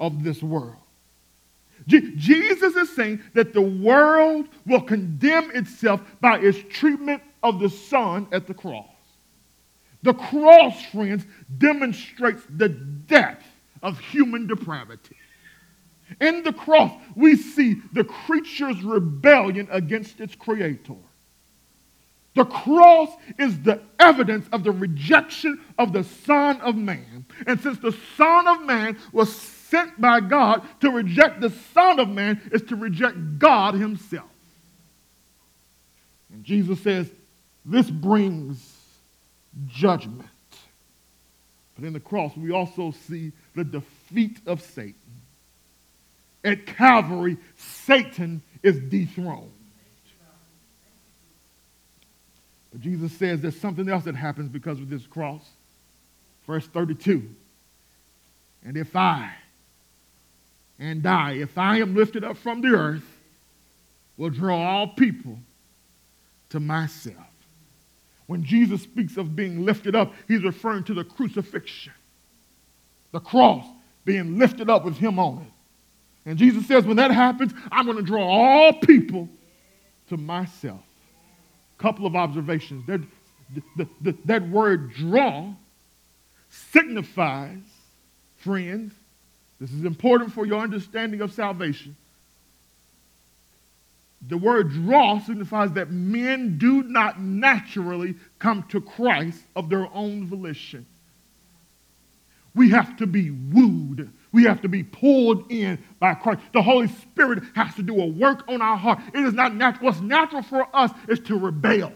of 0.00 0.24
this 0.24 0.42
world. 0.42 0.76
Jesus 1.86 2.74
is 2.74 2.96
saying 2.96 3.20
that 3.34 3.52
the 3.52 3.60
world 3.60 4.48
will 4.64 4.80
condemn 4.80 5.50
itself 5.54 6.00
by 6.22 6.38
its 6.38 6.58
treatment 6.70 7.22
of 7.42 7.60
the 7.60 7.68
Son 7.68 8.26
at 8.32 8.46
the 8.46 8.54
cross. 8.54 8.88
The 10.02 10.14
cross, 10.14 10.82
friends, 10.86 11.26
demonstrates 11.58 12.42
the 12.48 12.70
depth 12.70 13.44
of 13.82 13.98
human 13.98 14.46
depravity. 14.46 15.16
In 16.18 16.42
the 16.44 16.52
cross, 16.52 16.92
we 17.14 17.36
see 17.36 17.76
the 17.92 18.04
creature's 18.04 18.82
rebellion 18.82 19.68
against 19.70 20.18
its 20.20 20.34
creator. 20.34 20.96
The 22.36 22.44
cross 22.44 23.08
is 23.38 23.58
the 23.62 23.80
evidence 23.98 24.46
of 24.52 24.62
the 24.62 24.70
rejection 24.70 25.58
of 25.78 25.94
the 25.94 26.04
Son 26.04 26.60
of 26.60 26.76
Man. 26.76 27.24
And 27.46 27.58
since 27.60 27.78
the 27.78 27.96
Son 28.16 28.46
of 28.46 28.62
Man 28.66 28.98
was 29.10 29.34
sent 29.34 29.98
by 29.98 30.20
God 30.20 30.62
to 30.80 30.90
reject 30.90 31.40
the 31.40 31.48
Son 31.72 31.98
of 31.98 32.10
Man, 32.10 32.40
is 32.52 32.60
to 32.64 32.76
reject 32.76 33.38
God 33.38 33.72
Himself. 33.74 34.28
And 36.30 36.44
Jesus 36.44 36.78
says, 36.82 37.10
this 37.64 37.88
brings 37.90 38.76
judgment. 39.66 40.28
But 41.74 41.86
in 41.86 41.94
the 41.94 42.00
cross, 42.00 42.36
we 42.36 42.52
also 42.52 42.90
see 43.08 43.32
the 43.54 43.64
defeat 43.64 44.40
of 44.46 44.60
Satan. 44.60 44.94
At 46.44 46.66
Calvary, 46.66 47.38
Satan 47.56 48.42
is 48.62 48.78
dethroned. 48.78 49.52
But 52.76 52.82
Jesus 52.82 53.10
says 53.14 53.40
there's 53.40 53.58
something 53.58 53.88
else 53.88 54.04
that 54.04 54.14
happens 54.14 54.50
because 54.50 54.78
of 54.80 54.90
this 54.90 55.06
cross. 55.06 55.40
Verse 56.46 56.66
32. 56.66 57.26
And 58.66 58.76
if 58.76 58.94
I 58.94 59.32
and 60.78 61.06
I, 61.06 61.32
if 61.32 61.56
I 61.56 61.78
am 61.78 61.94
lifted 61.94 62.22
up 62.22 62.36
from 62.36 62.60
the 62.60 62.68
earth, 62.68 63.18
will 64.18 64.28
draw 64.28 64.58
all 64.58 64.88
people 64.88 65.38
to 66.50 66.60
myself. 66.60 67.16
When 68.26 68.44
Jesus 68.44 68.82
speaks 68.82 69.16
of 69.16 69.34
being 69.34 69.64
lifted 69.64 69.96
up, 69.96 70.12
he's 70.28 70.42
referring 70.42 70.84
to 70.84 70.92
the 70.92 71.04
crucifixion, 71.04 71.94
the 73.10 73.20
cross 73.20 73.64
being 74.04 74.38
lifted 74.38 74.68
up 74.68 74.84
with 74.84 74.98
him 74.98 75.18
on 75.18 75.38
it. 75.38 76.28
And 76.28 76.38
Jesus 76.38 76.66
says, 76.66 76.84
when 76.84 76.98
that 76.98 77.10
happens, 77.10 77.54
I'm 77.72 77.86
going 77.86 77.96
to 77.96 78.02
draw 78.02 78.22
all 78.22 78.74
people 78.74 79.30
to 80.10 80.18
myself. 80.18 80.82
Couple 81.78 82.06
of 82.06 82.16
observations. 82.16 82.86
That, 82.86 83.00
the, 83.76 83.88
the, 84.00 84.16
that 84.24 84.48
word 84.48 84.92
draw 84.94 85.52
signifies, 86.48 87.62
friends, 88.36 88.92
this 89.60 89.72
is 89.72 89.84
important 89.84 90.32
for 90.32 90.46
your 90.46 90.60
understanding 90.60 91.20
of 91.20 91.32
salvation 91.32 91.96
the 94.28 94.38
word 94.38 94.70
draw 94.70 95.18
signifies 95.20 95.72
that 95.72 95.90
men 95.90 96.58
do 96.58 96.82
not 96.82 97.20
naturally 97.20 98.16
come 98.38 98.64
to 98.70 98.80
Christ 98.80 99.42
of 99.54 99.68
their 99.68 99.88
own 99.94 100.26
volition. 100.26 100.86
We 102.56 102.70
have 102.70 102.96
to 102.96 103.06
be 103.06 103.30
wooed. 103.30 104.10
We 104.32 104.44
have 104.44 104.62
to 104.62 104.68
be 104.68 104.82
pulled 104.82 105.52
in 105.52 105.78
by 106.00 106.14
Christ. 106.14 106.40
The 106.54 106.62
Holy 106.62 106.88
Spirit 106.88 107.44
has 107.54 107.74
to 107.76 107.82
do 107.82 108.00
a 108.00 108.06
work 108.06 108.44
on 108.48 108.62
our 108.62 108.76
heart. 108.76 108.98
It 109.14 109.20
is 109.20 109.34
not 109.34 109.54
natural. 109.54 109.86
What's 109.86 110.00
natural 110.00 110.42
for 110.42 110.66
us 110.74 110.90
is 111.06 111.20
to 111.20 111.38
rebel. 111.38 111.92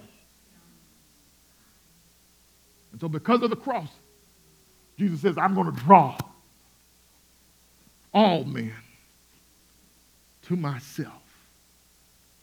And 2.92 3.01
so, 3.01 3.09
because 3.09 3.42
of 3.42 3.49
the 3.49 3.57
cross, 3.57 3.88
Jesus 4.99 5.23
says, 5.23 5.38
I'm 5.38 5.55
going 5.55 5.75
to 5.75 5.81
draw 5.81 6.18
all 8.12 8.44
men 8.44 8.75
to 10.42 10.57
myself. 10.57 11.23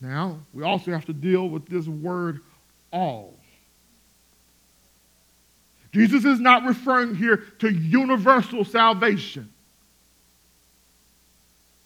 Now, 0.02 0.40
we 0.54 0.64
also 0.64 0.92
have 0.92 1.06
to 1.06 1.14
deal 1.14 1.50
with 1.50 1.68
this 1.68 1.88
word 1.88 2.42
all. 2.92 3.37
Jesus 5.98 6.26
is 6.26 6.40
not 6.40 6.64
referring 6.64 7.16
here 7.16 7.38
to 7.60 7.72
universal 7.72 8.64
salvation. 8.64 9.52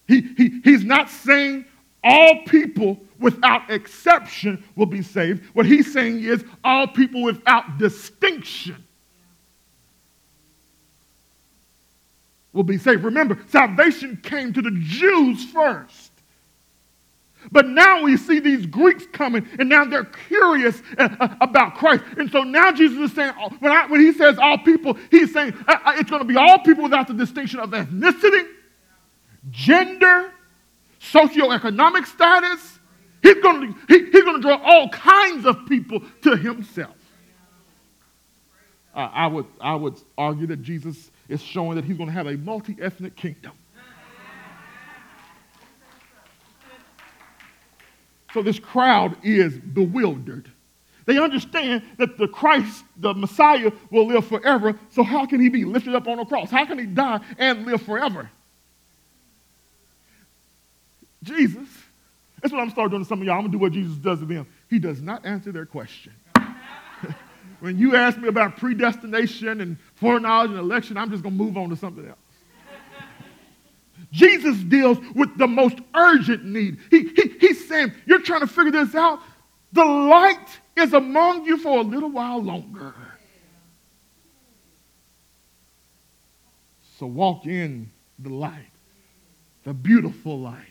He, 0.08 0.22
he, 0.36 0.62
he's 0.64 0.84
not 0.84 1.10
saying 1.10 1.66
all 2.04 2.44
people 2.46 3.00
without 3.20 3.70
exception 3.70 4.64
will 4.76 4.88
be 4.88 5.02
saved. 5.02 5.44
What 5.54 5.66
he's 5.66 5.94
saying 5.94 6.24
is 6.24 6.44
all 6.64 6.88
people 6.88 7.22
without 7.22 7.78
distinction 7.78 8.84
will 12.54 12.64
be 12.64 12.78
saved. 12.78 13.04
Remember, 13.04 13.40
salvation 13.48 14.20
came 14.22 14.52
to 14.54 14.62
the 14.62 14.72
Jews 14.72 15.46
first. 15.46 16.01
But 17.52 17.68
now 17.68 18.04
we 18.04 18.18
see 18.18 18.40
these 18.40 18.66
Greeks 18.66 19.06
coming, 19.12 19.48
and 19.58 19.70
now 19.70 19.86
they're 19.86 20.06
curious 20.28 20.82
uh, 20.98 21.10
uh, 21.20 21.36
about 21.42 21.76
Christ. 21.76 22.04
And 22.18 22.30
so 22.32 22.44
now 22.44 22.72
Jesus 22.72 23.10
is 23.10 23.16
saying, 23.16 23.34
oh, 23.40 23.50
when, 23.60 23.72
I, 23.72 23.88
when 23.88 24.02
he 24.02 24.12
says 24.14 24.38
all 24.38 24.58
people, 24.60 24.98
he's 25.10 25.34
saying 25.34 25.54
uh, 25.68 25.94
it's 25.96 26.10
going 26.10 26.22
to 26.22 26.28
be 26.28 26.38
all 26.38 26.60
people 26.60 26.84
without 26.84 27.08
the 27.08 27.14
distinction 27.14 27.60
of 27.60 27.72
ethnicity, 27.72 28.48
gender, 29.50 30.32
socioeconomic 31.02 32.06
status. 32.06 32.80
He's 33.24 33.42
going, 33.42 33.74
to, 33.74 33.80
he, 33.88 34.12
he's 34.12 34.24
going 34.24 34.36
to 34.36 34.42
draw 34.42 34.62
all 34.64 34.90
kinds 34.90 35.46
of 35.46 35.66
people 35.68 36.02
to 36.24 36.36
himself. 36.36 36.96
Uh, 38.94 39.10
I, 39.12 39.28
would, 39.28 39.46
I 39.60 39.76
would 39.76 40.02
argue 40.18 40.48
that 40.48 40.62
Jesus 40.62 41.12
is 41.30 41.42
showing 41.42 41.76
that 41.76 41.86
he's 41.86 41.98
going 41.98 42.10
to 42.10 42.14
have 42.14 42.28
a 42.28 42.36
multi 42.38 42.76
ethnic 42.82 43.16
kingdom. 43.16 43.54
So 48.34 48.42
this 48.42 48.60
crowd 48.60 49.18
is 49.24 49.58
bewildered. 49.58 50.50
They 51.06 51.18
understand 51.18 51.84
that 51.98 52.18
the 52.18 52.28
Christ, 52.28 52.86
the 52.98 53.14
Messiah, 53.14 53.72
will 53.90 54.08
live 54.08 54.28
forever. 54.28 54.80
So 54.90 55.04
how 55.04 55.26
can 55.26 55.42
he 55.42 55.50
be 55.50 55.66
lifted 55.66 55.96
up 55.96 56.08
on 56.08 56.20
a 56.20 56.26
cross? 56.26 56.50
How 56.50 56.66
can 56.66 56.78
he 56.78 56.86
die 56.86 57.20
and 57.38 57.66
live 57.66 57.82
forever? 57.82 58.30
Jesus, 61.24 61.68
that's 62.42 62.52
what 62.52 62.62
I'm 62.62 62.70
starting 62.70 62.92
doing 62.92 63.04
to 63.04 63.08
some 63.08 63.22
of 63.22 63.28
y'all. 63.28 63.36
I'm 63.36 63.42
going 63.42 63.52
to 63.52 63.58
do 63.58 63.62
what 63.62 63.72
Jesus 63.72 63.98
does 63.98 64.20
to 64.20 64.26
them. 64.26 64.48
He 64.70 64.80
does 64.80 65.02
not 65.02 65.26
answer 65.26 65.52
their 65.52 65.66
question. 65.66 66.14
when 67.60 67.78
you 67.78 67.96
ask 67.96 68.18
me 68.18 68.28
about 68.28 68.58
predestination 68.58 69.62
and 69.62 69.78
foreknowledge 69.96 70.52
and 70.52 70.60
election, 70.60 70.98
I'm 70.98 71.12
just 71.12 71.22
going 71.24 71.38
to 71.38 71.44
move 71.44 71.58
on 71.58 71.70
to 71.70 71.76
something 71.76 72.08
else. 72.08 72.18
Jesus 74.12 74.58
deals 74.58 74.98
with 75.14 75.38
the 75.38 75.48
most 75.48 75.78
urgent 75.94 76.44
need. 76.44 76.80
He, 76.90 77.10
saying, 77.72 77.94
You're 78.06 78.22
trying 78.22 78.42
to 78.42 78.48
figure 78.48 78.72
this 78.72 78.94
out. 78.96 79.20
The 79.74 79.86
light 79.86 80.60
is 80.76 80.94
among 80.94 81.46
you 81.46 81.58
for 81.58 81.80
a 81.80 81.82
little 81.82 82.10
while 82.10 82.42
longer. 82.42 82.94
So 87.00 87.06
walk 87.08 87.46
in 87.48 87.92
the 88.20 88.30
light, 88.30 88.72
the 89.64 89.74
beautiful 89.74 90.40
light. 90.40 90.68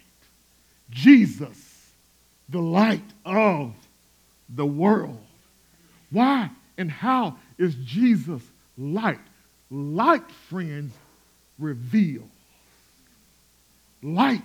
Jesus, 0.91 1.93
the 2.49 2.61
light 2.61 3.03
of 3.25 3.75
the 4.49 4.67
world. 4.67 5.25
Why 6.11 6.51
and 6.77 6.91
how 6.91 7.37
is 7.59 7.75
Jesus 7.77 8.43
light? 8.77 9.21
Light, 9.71 10.29
friends, 10.49 10.93
reveals. 11.59 12.25
Light 14.03 14.43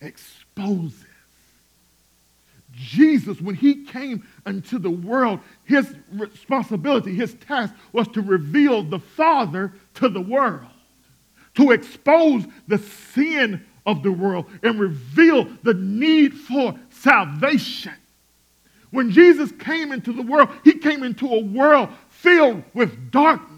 exposes. 0.00 1.04
Jesus, 2.76 3.40
when 3.40 3.54
he 3.54 3.84
came 3.84 4.26
into 4.46 4.78
the 4.78 4.90
world, 4.90 5.40
his 5.64 5.92
responsibility, 6.12 7.14
his 7.14 7.34
task 7.34 7.74
was 7.92 8.06
to 8.08 8.20
reveal 8.20 8.82
the 8.82 8.98
Father 8.98 9.72
to 9.94 10.08
the 10.08 10.20
world, 10.20 10.66
to 11.54 11.70
expose 11.70 12.44
the 12.68 12.78
sin 12.78 13.64
of 13.86 14.02
the 14.02 14.12
world 14.12 14.46
and 14.62 14.78
reveal 14.78 15.48
the 15.62 15.74
need 15.74 16.34
for 16.34 16.78
salvation. 16.90 17.94
When 18.90 19.10
Jesus 19.10 19.50
came 19.52 19.90
into 19.90 20.12
the 20.12 20.22
world, 20.22 20.50
he 20.62 20.74
came 20.74 21.02
into 21.02 21.26
a 21.26 21.40
world 21.40 21.88
filled 22.08 22.62
with 22.74 23.10
darkness 23.10 23.56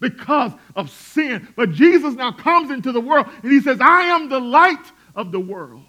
because 0.00 0.52
of 0.74 0.90
sin. 0.90 1.46
But 1.56 1.72
Jesus 1.72 2.14
now 2.14 2.32
comes 2.32 2.70
into 2.70 2.92
the 2.92 3.00
world 3.00 3.26
and 3.42 3.52
he 3.52 3.60
says, 3.60 3.78
I 3.80 4.02
am 4.04 4.28
the 4.28 4.40
light 4.40 4.92
of 5.14 5.30
the 5.30 5.40
world. 5.40 5.84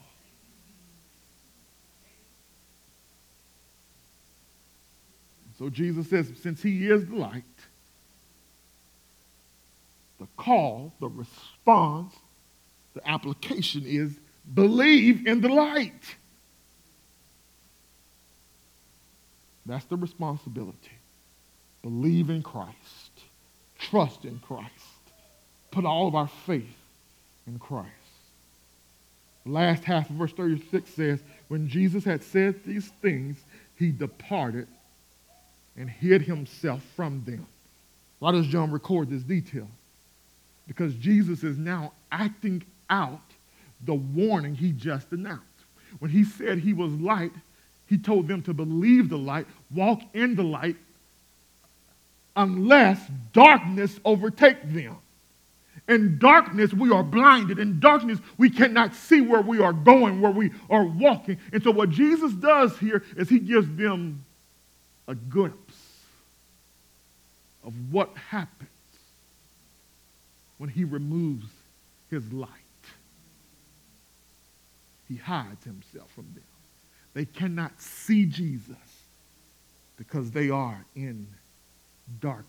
So 5.58 5.70
Jesus 5.70 6.10
says, 6.10 6.32
since 6.42 6.62
he 6.62 6.88
is 6.88 7.06
the 7.08 7.16
light, 7.16 7.44
the 10.20 10.28
call, 10.38 10.94
the 11.00 11.08
response, 11.08 12.14
the 12.94 13.08
application 13.10 13.84
is 13.86 14.18
believe 14.54 15.28
in 15.28 15.42
the 15.42 15.50
light. 15.50 16.16
That's 19.66 19.86
the 19.86 19.98
responsibility. 19.98 20.92
Believe 21.82 22.30
in 22.30 22.42
Christ. 22.42 22.76
Trust 23.78 24.26
in 24.26 24.40
Christ. 24.40 24.72
Put 25.72 25.86
all 25.86 26.08
of 26.08 26.16
our 26.16 26.28
faith 26.28 26.78
in 27.46 27.60
Christ. 27.60 27.92
The 29.46 29.52
last 29.52 29.84
half 29.84 30.10
of 30.10 30.16
verse 30.16 30.34
36 30.34 30.90
says, 30.90 31.20
When 31.48 31.68
Jesus 31.68 32.04
had 32.04 32.24
said 32.24 32.64
these 32.66 32.88
things, 33.02 33.38
he 33.76 33.92
departed 33.92 34.68
and 35.78 35.90
hid 35.90 36.24
himself 36.24 36.82
from 36.96 37.24
them. 37.26 37.46
Why 38.20 38.32
does 38.32 38.48
John 38.48 38.72
record 38.72 39.10
this 39.10 39.24
detail? 39.24 39.68
Because 40.68 40.94
Jesus 40.96 41.44
is 41.44 41.58
now 41.58 41.94
acting 42.12 42.64
out 42.90 43.22
the 43.86 43.94
warning 43.94 44.56
he 44.56 44.72
just 44.72 45.12
announced. 45.12 45.44
When 46.00 46.12
he 46.12 46.24
said 46.24 46.60
he 46.60 46.74
was 46.74 46.92
light, 46.94 47.32
he 47.86 47.98
told 47.98 48.28
them 48.28 48.42
to 48.44 48.54
believe 48.54 49.10
the 49.10 49.18
light, 49.18 49.48
walk 49.74 50.02
in 50.14 50.36
the 50.36 50.44
light, 50.44 50.76
unless 52.36 53.00
darkness 53.34 54.00
overtake 54.04 54.74
them. 54.74 54.98
In 55.88 56.20
darkness, 56.20 56.74
we 56.74 56.92
are 56.92 57.04
blinded. 57.04 57.60
In 57.60 57.80
darkness, 57.80 58.20
we 58.38 58.50
cannot 58.50 58.94
see 58.94 59.22
where 59.22 59.42
we 59.42 59.60
are 59.60 59.72
going, 59.72 60.20
where 60.20 60.32
we 60.32 60.52
are 60.70 60.84
walking. 60.84 61.38
And 61.54 61.64
so, 61.64 61.72
what 61.72 61.90
Jesus 61.92 62.34
does 62.34 62.78
here 62.78 63.04
is 63.16 63.30
he 63.30 63.40
gives 63.40 63.74
them 63.78 64.26
a 65.08 65.16
glimpse 65.16 65.67
of 67.68 67.74
what 67.92 68.16
happens 68.30 68.70
when 70.58 70.70
he 70.70 70.86
removes 70.86 71.46
his 72.10 72.32
light. 72.32 72.50
He 75.10 75.18
hides 75.18 75.64
himself 75.66 76.10
from 76.16 76.28
them. 76.34 76.44
They 77.14 77.26
cannot 77.26 77.80
see 77.82 78.26
Jesus 78.26 78.76
because 79.98 80.32
they 80.32 80.50
are 80.50 80.86
in 80.96 81.28
darkness. 82.22 82.46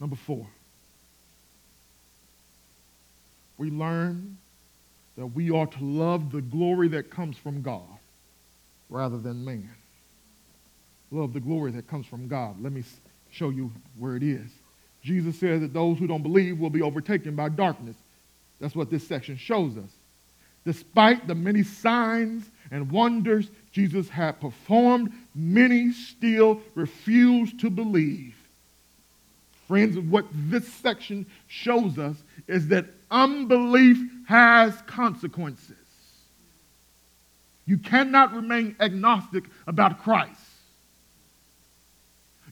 Number 0.00 0.16
four, 0.16 0.46
we 3.58 3.70
learn 3.70 4.38
that 5.16 5.26
we 5.26 5.50
are 5.50 5.66
to 5.66 5.84
love 5.84 6.32
the 6.32 6.42
glory 6.42 6.88
that 6.88 7.10
comes 7.10 7.36
from 7.36 7.60
God 7.60 7.82
rather 8.88 9.18
than 9.18 9.44
man. 9.44 9.70
Love 11.14 11.32
the 11.32 11.38
glory 11.38 11.70
that 11.70 11.86
comes 11.86 12.06
from 12.06 12.26
God. 12.26 12.60
Let 12.60 12.72
me 12.72 12.82
show 13.30 13.50
you 13.50 13.70
where 13.98 14.16
it 14.16 14.24
is. 14.24 14.50
Jesus 15.00 15.38
says 15.38 15.60
that 15.60 15.72
those 15.72 15.96
who 15.96 16.08
don't 16.08 16.24
believe 16.24 16.58
will 16.58 16.70
be 16.70 16.82
overtaken 16.82 17.36
by 17.36 17.50
darkness. 17.50 17.94
That's 18.60 18.74
what 18.74 18.90
this 18.90 19.06
section 19.06 19.36
shows 19.36 19.76
us. 19.76 19.90
Despite 20.66 21.28
the 21.28 21.34
many 21.36 21.62
signs 21.62 22.50
and 22.72 22.90
wonders 22.90 23.48
Jesus 23.70 24.08
had 24.08 24.40
performed, 24.40 25.12
many 25.36 25.92
still 25.92 26.60
refused 26.74 27.60
to 27.60 27.70
believe. 27.70 28.34
Friends, 29.68 29.96
what 29.96 30.26
this 30.32 30.66
section 30.66 31.26
shows 31.46 31.96
us 31.96 32.16
is 32.48 32.66
that 32.68 32.86
unbelief 33.12 33.98
has 34.26 34.74
consequences. 34.88 35.76
You 37.66 37.78
cannot 37.78 38.34
remain 38.34 38.74
agnostic 38.80 39.44
about 39.68 40.02
Christ. 40.02 40.40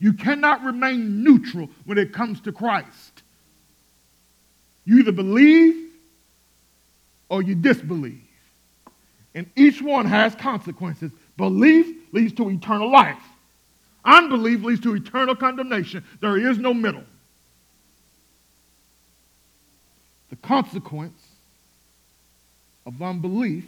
You 0.02 0.12
cannot 0.12 0.64
remain 0.64 1.22
neutral 1.22 1.70
when 1.84 1.96
it 1.96 2.12
comes 2.12 2.40
to 2.40 2.50
Christ. 2.50 3.22
You 4.84 4.98
either 4.98 5.12
believe 5.12 5.92
or 7.28 7.40
you 7.40 7.54
disbelieve. 7.54 8.20
And 9.32 9.48
each 9.54 9.80
one 9.80 10.06
has 10.06 10.34
consequences. 10.34 11.12
Belief 11.36 11.86
leads 12.10 12.32
to 12.32 12.50
eternal 12.50 12.90
life. 12.90 13.22
Unbelief 14.04 14.64
leads 14.64 14.80
to 14.80 14.96
eternal 14.96 15.36
condemnation. 15.36 16.02
There 16.20 16.36
is 16.36 16.58
no 16.58 16.74
middle. 16.74 17.04
The 20.30 20.36
consequence 20.36 21.22
of 22.86 23.00
unbelief, 23.00 23.66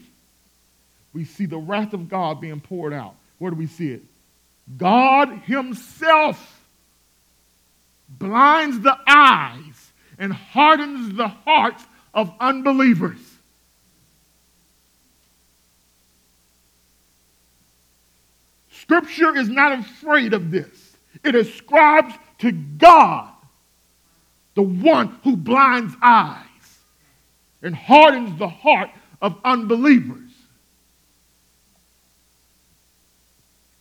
we 1.12 1.24
see 1.24 1.46
the 1.46 1.58
wrath 1.58 1.92
of 1.92 2.08
God 2.08 2.40
being 2.40 2.60
poured 2.60 2.92
out. 2.92 3.14
Where 3.38 3.52
do 3.52 3.56
we 3.56 3.68
see 3.68 3.92
it? 3.92 4.02
God 4.77 5.29
Himself 5.44 6.62
blinds 8.09 8.81
the 8.81 8.96
eyes 9.07 9.92
and 10.18 10.33
hardens 10.33 11.16
the 11.16 11.29
hearts 11.29 11.85
of 12.12 12.33
unbelievers. 12.40 13.18
Scripture 18.70 19.37
is 19.37 19.48
not 19.48 19.79
afraid 19.79 20.35
of 20.35 20.50
this. 20.50 20.96
It 21.22 21.35
ascribes 21.35 22.14
to 22.38 22.53
God, 22.53 23.33
the 24.55 24.62
one 24.62 25.18
who 25.24 25.37
blinds 25.37 25.94
eyes 26.03 26.44
and 27.62 27.74
hardens 27.74 28.38
the 28.38 28.48
heart 28.48 28.90
of 29.22 29.38
unbelievers. 29.44 30.31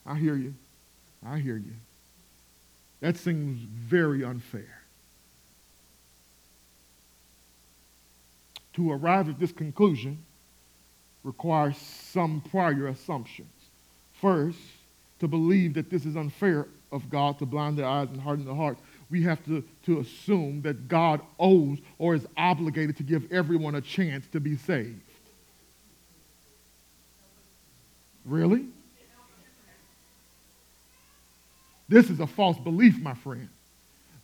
I 0.05 0.17
hear 0.17 0.35
you. 0.35 0.55
I 1.25 1.39
hear 1.39 1.57
you. 1.57 1.73
That 2.99 3.17
seems 3.17 3.59
very 3.59 4.23
unfair. 4.23 4.81
To 8.73 8.91
arrive 8.91 9.29
at 9.29 9.39
this 9.39 9.51
conclusion 9.51 10.17
requires 11.23 11.77
some 11.77 12.41
prior 12.49 12.87
assumptions. 12.87 13.49
First, 14.19 14.59
to 15.19 15.27
believe 15.27 15.73
that 15.75 15.89
this 15.89 16.05
is 16.05 16.15
unfair 16.15 16.67
of 16.91 17.09
God 17.09 17.39
to 17.39 17.45
blind 17.45 17.77
their 17.77 17.85
eyes 17.85 18.09
and 18.09 18.19
harden 18.19 18.45
their 18.45 18.55
hearts, 18.55 18.81
we 19.09 19.21
have 19.23 19.43
to, 19.45 19.63
to 19.85 19.99
assume 19.99 20.61
that 20.63 20.87
God 20.87 21.21
owes 21.39 21.79
or 21.99 22.15
is 22.15 22.25
obligated 22.37 22.97
to 22.97 23.03
give 23.03 23.31
everyone 23.31 23.75
a 23.75 23.81
chance 23.81 24.25
to 24.31 24.39
be 24.39 24.57
saved. 24.57 25.01
Really? 28.25 28.65
This 31.93 32.09
is 32.09 32.19
a 32.19 32.25
false 32.25 32.57
belief, 32.57 32.99
my 32.99 33.13
friend. 33.13 33.47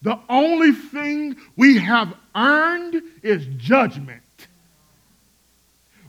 The 0.01 0.19
only 0.27 0.71
thing 0.71 1.35
we 1.55 1.77
have 1.77 2.15
earned 2.35 2.99
is 3.21 3.45
judgment. 3.57 4.23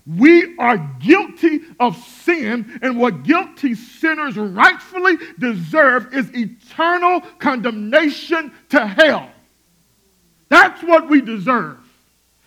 We 0.06 0.56
are 0.56 0.78
guilty 1.00 1.60
of 1.78 1.98
sin, 1.98 2.80
and 2.80 2.98
what 2.98 3.24
guilty 3.24 3.74
sinners 3.74 4.38
rightfully 4.38 5.18
deserve 5.38 6.14
is 6.14 6.30
eternal 6.34 7.20
condemnation 7.38 8.52
to 8.70 8.86
hell. 8.86 9.30
That's 10.48 10.82
what 10.82 11.10
we 11.10 11.20
deserve. 11.20 11.78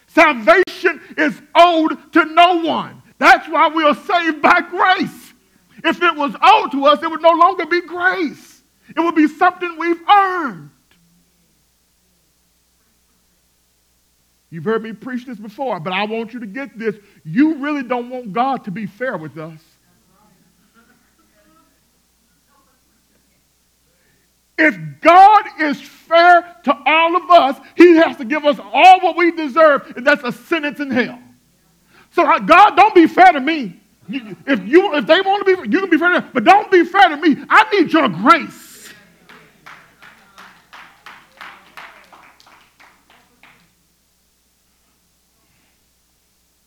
Salvation 0.07 0.99
is 1.19 1.39
owed 1.53 2.11
to 2.13 2.25
no 2.25 2.63
one. 2.63 2.99
That's 3.19 3.47
why 3.47 3.67
we 3.67 3.83
are 3.83 3.95
saved 3.95 4.41
by 4.41 4.61
grace. 4.61 5.33
If 5.83 6.01
it 6.01 6.15
was 6.15 6.35
owed 6.41 6.71
to 6.71 6.85
us, 6.87 7.03
it 7.03 7.11
would 7.11 7.21
no 7.21 7.33
longer 7.33 7.67
be 7.67 7.81
grace, 7.81 8.52
it 8.95 8.99
will 8.99 9.11
be 9.11 9.27
something 9.27 9.77
we've 9.77 10.01
earned. 10.09 10.69
You've 14.49 14.65
heard 14.65 14.83
me 14.83 14.93
preach 14.93 15.25
this 15.25 15.39
before, 15.39 15.79
but 15.79 15.93
I 15.93 16.05
want 16.05 16.31
you 16.31 16.39
to 16.39 16.45
get 16.45 16.77
this. 16.77 16.95
You 17.23 17.55
really 17.55 17.81
don't 17.81 18.11
want 18.11 18.33
God 18.33 18.65
to 18.65 18.71
be 18.71 18.85
fair 18.85 19.17
with 19.17 19.37
us. 19.37 19.59
If 24.57 24.77
God 25.01 25.45
is 25.59 25.81
fair 25.81 26.55
to 26.65 26.77
all 26.85 27.15
of 27.15 27.31
us, 27.31 27.57
He 27.75 27.95
has 27.95 28.17
to 28.17 28.25
give 28.25 28.45
us 28.45 28.59
all 28.59 28.99
what 28.99 29.17
we 29.17 29.31
deserve, 29.31 29.91
and 29.97 30.05
that's 30.05 30.23
a 30.23 30.31
sentence 30.31 30.79
in 30.79 30.91
hell. 30.91 31.19
So, 32.11 32.23
God, 32.23 32.75
don't 32.75 32.93
be 32.93 33.07
fair 33.07 33.31
to 33.31 33.39
me. 33.39 33.79
If, 34.07 34.67
you, 34.67 34.93
if 34.95 35.07
they 35.07 35.21
want 35.21 35.47
to 35.47 35.63
be, 35.63 35.69
you 35.71 35.79
can 35.79 35.89
be 35.89 35.97
fair 35.97 36.13
to 36.13 36.21
them, 36.21 36.29
but 36.31 36.43
don't 36.43 36.69
be 36.69 36.83
fair 36.83 37.09
to 37.09 37.17
me. 37.17 37.43
I 37.49 37.65
need 37.75 37.91
your 37.91 38.07
grace. 38.07 38.62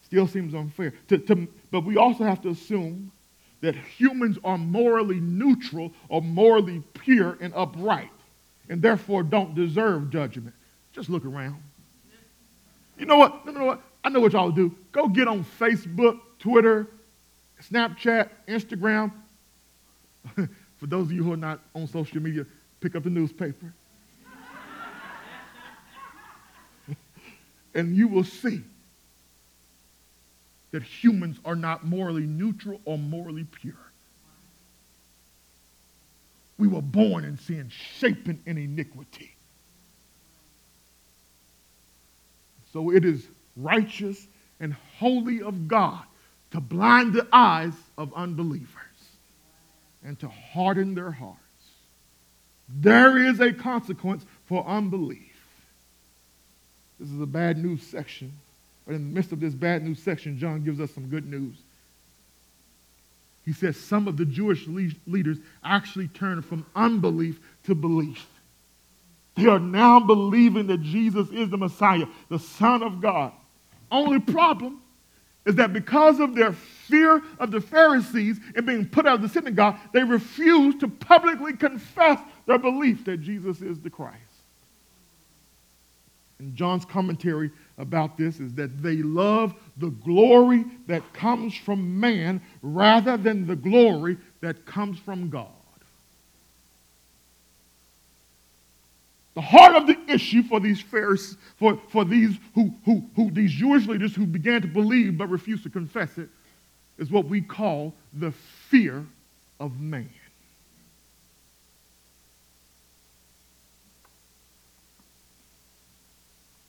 Still 0.06 0.28
seems 0.28 0.54
unfair. 0.54 0.94
To, 1.08 1.18
to, 1.18 1.48
but 1.72 1.84
we 1.84 1.96
also 1.96 2.22
have 2.22 2.40
to 2.42 2.50
assume 2.50 3.10
that 3.60 3.74
humans 3.74 4.38
are 4.44 4.56
morally 4.56 5.18
neutral 5.18 5.92
or 6.08 6.22
morally 6.22 6.80
pure 6.94 7.36
and 7.40 7.52
upright, 7.54 8.10
and 8.68 8.80
therefore 8.80 9.24
don't 9.24 9.56
deserve 9.56 10.10
judgment. 10.10 10.54
Just 10.92 11.10
look 11.10 11.24
around. 11.24 11.56
You 12.96 13.06
know 13.06 13.16
what? 13.16 13.44
No, 13.44 13.52
no, 13.52 13.64
what? 13.64 13.82
I 14.04 14.08
know 14.08 14.20
what 14.20 14.32
y'all 14.32 14.52
do. 14.52 14.72
Go 14.92 15.08
get 15.08 15.26
on 15.26 15.44
Facebook, 15.58 16.20
Twitter, 16.38 16.86
Snapchat, 17.68 18.28
Instagram. 18.46 19.10
For 20.36 20.86
those 20.86 21.06
of 21.06 21.12
you 21.12 21.24
who 21.24 21.32
are 21.32 21.36
not 21.36 21.60
on 21.74 21.88
social 21.88 22.22
media, 22.22 22.46
pick 22.80 22.94
up 22.94 23.02
the 23.02 23.10
newspaper. 23.10 23.72
and 27.74 27.96
you 27.96 28.06
will 28.06 28.24
see 28.24 28.62
that 30.72 30.82
humans 30.82 31.38
are 31.44 31.56
not 31.56 31.84
morally 31.84 32.26
neutral 32.26 32.80
or 32.84 32.98
morally 32.98 33.44
pure. 33.44 33.74
We 36.58 36.68
were 36.68 36.82
born 36.82 37.24
in 37.24 37.38
sin, 37.38 37.70
shaping 37.70 38.40
in 38.46 38.58
iniquity. 38.58 39.34
So 42.72 42.90
it 42.90 43.04
is 43.04 43.26
righteous 43.56 44.26
and 44.60 44.74
holy 44.98 45.42
of 45.42 45.68
God 45.68 46.02
to 46.50 46.60
blind 46.60 47.12
the 47.12 47.26
eyes 47.32 47.74
of 47.98 48.12
unbelievers 48.14 48.68
and 50.04 50.18
to 50.20 50.28
harden 50.28 50.94
their 50.94 51.10
hearts. 51.10 51.40
There 52.68 53.18
is 53.18 53.40
a 53.40 53.52
consequence 53.52 54.24
for 54.46 54.66
unbelief. 54.66 55.32
This 56.98 57.10
is 57.10 57.20
a 57.20 57.26
bad 57.26 57.58
news 57.58 57.82
section. 57.82 58.32
But 58.86 58.94
in 58.94 59.08
the 59.08 59.14
midst 59.14 59.32
of 59.32 59.40
this 59.40 59.54
bad 59.54 59.82
news 59.82 60.02
section, 60.02 60.38
John 60.38 60.62
gives 60.62 60.80
us 60.80 60.92
some 60.92 61.08
good 61.08 61.28
news. 61.28 61.56
He 63.44 63.52
says 63.52 63.76
some 63.76 64.08
of 64.08 64.16
the 64.16 64.24
Jewish 64.24 64.66
leaders 64.66 65.38
actually 65.64 66.08
turned 66.08 66.44
from 66.44 66.66
unbelief 66.74 67.38
to 67.64 67.74
belief. 67.74 68.26
They 69.36 69.46
are 69.46 69.60
now 69.60 70.00
believing 70.00 70.66
that 70.68 70.82
Jesus 70.82 71.28
is 71.30 71.50
the 71.50 71.58
Messiah, 71.58 72.06
the 72.28 72.38
Son 72.38 72.82
of 72.82 73.00
God. 73.00 73.32
Only 73.90 74.18
problem 74.18 74.80
is 75.44 75.54
that 75.56 75.72
because 75.72 76.18
of 76.18 76.34
their 76.34 76.52
fear 76.52 77.22
of 77.38 77.50
the 77.52 77.60
Pharisees 77.60 78.40
and 78.56 78.66
being 78.66 78.86
put 78.86 79.06
out 79.06 79.16
of 79.16 79.22
the 79.22 79.28
synagogue, 79.28 79.76
they 79.92 80.02
refuse 80.02 80.74
to 80.76 80.88
publicly 80.88 81.52
confess 81.52 82.18
their 82.46 82.58
belief 82.58 83.04
that 83.04 83.18
Jesus 83.18 83.60
is 83.62 83.78
the 83.78 83.90
Christ. 83.90 84.16
In 86.40 86.54
John's 86.56 86.84
commentary 86.84 87.50
about 87.78 88.16
this 88.16 88.40
is 88.40 88.54
that 88.54 88.82
they 88.82 88.96
love 88.96 89.54
the 89.76 89.90
glory 89.90 90.64
that 90.86 91.12
comes 91.12 91.54
from 91.54 92.00
man 92.00 92.40
rather 92.62 93.16
than 93.16 93.46
the 93.46 93.56
glory 93.56 94.16
that 94.40 94.64
comes 94.64 94.98
from 94.98 95.28
God. 95.28 95.48
The 99.34 99.42
heart 99.42 99.76
of 99.76 99.86
the 99.86 99.98
issue 100.08 100.42
for 100.42 100.60
these 100.60 100.80
Pharisees, 100.80 101.36
for, 101.58 101.78
for 101.90 102.06
these 102.06 102.38
who, 102.54 102.72
who, 102.86 103.04
who 103.14 103.30
these 103.30 103.52
Jewish 103.52 103.86
leaders 103.86 104.16
who 104.16 104.24
began 104.24 104.62
to 104.62 104.68
believe 104.68 105.18
but 105.18 105.28
refused 105.28 105.64
to 105.64 105.70
confess 105.70 106.16
it, 106.16 106.30
is 106.96 107.10
what 107.10 107.26
we 107.26 107.42
call 107.42 107.92
the 108.14 108.32
fear 108.70 109.04
of 109.60 109.78
man. 109.78 110.08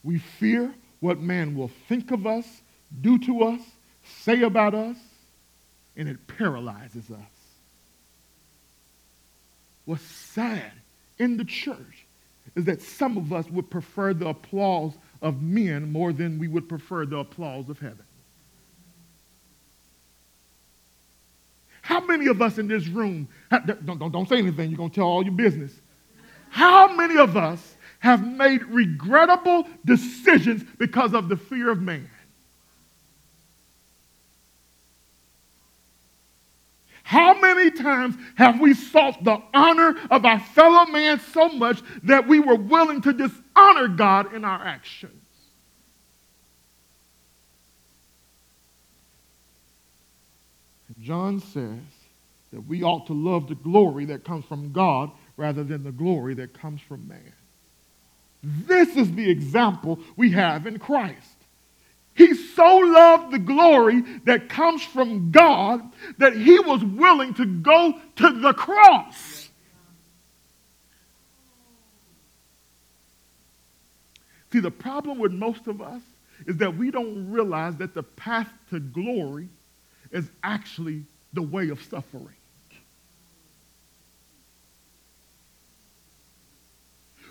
We 0.03 0.19
fear 0.19 0.73
what 0.99 1.19
man 1.19 1.55
will 1.55 1.71
think 1.87 2.11
of 2.11 2.25
us, 2.25 2.61
do 3.01 3.17
to 3.19 3.43
us, 3.43 3.61
say 4.03 4.41
about 4.41 4.73
us, 4.73 4.97
and 5.95 6.07
it 6.07 6.27
paralyzes 6.27 7.09
us. 7.11 7.37
What's 9.85 10.03
sad 10.03 10.71
in 11.17 11.37
the 11.37 11.45
church 11.45 12.05
is 12.55 12.65
that 12.65 12.81
some 12.81 13.17
of 13.17 13.31
us 13.31 13.49
would 13.49 13.69
prefer 13.69 14.13
the 14.13 14.27
applause 14.27 14.93
of 15.21 15.41
men 15.41 15.91
more 15.91 16.11
than 16.13 16.39
we 16.39 16.47
would 16.47 16.67
prefer 16.67 17.05
the 17.05 17.17
applause 17.17 17.69
of 17.69 17.79
heaven. 17.79 18.03
How 21.81 22.01
many 22.05 22.27
of 22.27 22.41
us 22.41 22.57
in 22.57 22.67
this 22.67 22.87
room, 22.87 23.29
don't, 23.49 23.85
don't, 23.85 24.11
don't 24.11 24.27
say 24.27 24.39
anything, 24.39 24.69
you're 24.69 24.77
going 24.77 24.89
to 24.89 24.95
tell 24.95 25.05
all 25.05 25.23
your 25.23 25.33
business. 25.33 25.71
How 26.49 26.93
many 26.93 27.17
of 27.17 27.37
us 27.37 27.76
have 27.99 28.25
made 28.25 28.63
regrettable 28.65 29.67
decisions 29.85 30.63
because 30.77 31.13
of 31.13 31.29
the 31.29 31.37
fear 31.37 31.69
of 31.69 31.81
man? 31.81 32.09
How 37.07 37.39
many 37.39 37.71
times 37.71 38.17
have 38.35 38.59
we 38.59 38.73
sought 38.73 39.23
the 39.23 39.41
honor 39.53 39.95
of 40.11 40.25
our 40.25 40.41
fellow 40.41 40.85
man 40.91 41.21
so 41.31 41.47
much 41.47 41.81
that 42.03 42.27
we 42.27 42.41
were 42.41 42.55
willing 42.55 42.99
to 43.03 43.13
dishonor 43.13 43.87
God 43.87 44.33
in 44.33 44.43
our 44.43 44.61
actions? 44.61 45.23
John 50.99 51.39
says 51.39 51.79
that 52.51 52.67
we 52.67 52.83
ought 52.83 53.07
to 53.07 53.13
love 53.13 53.47
the 53.47 53.55
glory 53.55 54.03
that 54.05 54.25
comes 54.25 54.43
from 54.43 54.73
God 54.73 55.11
rather 55.37 55.63
than 55.63 55.85
the 55.85 55.91
glory 55.93 56.33
that 56.33 56.59
comes 56.59 56.81
from 56.81 57.07
man. 57.07 57.31
This 58.47 58.95
is 58.95 59.13
the 59.13 59.29
example 59.29 59.99
we 60.15 60.31
have 60.31 60.67
in 60.67 60.79
Christ. 60.79 61.35
He 62.15 62.33
so 62.33 62.77
loved 62.77 63.33
the 63.33 63.39
glory 63.39 64.01
that 64.23 64.47
comes 64.47 64.81
from 64.83 65.31
God 65.31 65.81
that 66.17 66.33
he 66.33 66.57
was 66.61 66.83
willing 66.83 67.33
to 67.35 67.45
go 67.45 67.99
to 68.15 68.39
the 68.39 68.53
cross. 68.53 69.49
See, 74.53 74.61
the 74.61 74.71
problem 74.71 75.19
with 75.19 75.33
most 75.33 75.67
of 75.67 75.81
us 75.81 76.01
is 76.45 76.57
that 76.57 76.77
we 76.77 76.89
don't 76.89 77.29
realize 77.29 77.75
that 77.75 77.93
the 77.93 78.03
path 78.03 78.51
to 78.69 78.79
glory 78.79 79.49
is 80.11 80.29
actually 80.41 81.03
the 81.33 81.41
way 81.41 81.67
of 81.67 81.83
suffering. 81.83 82.35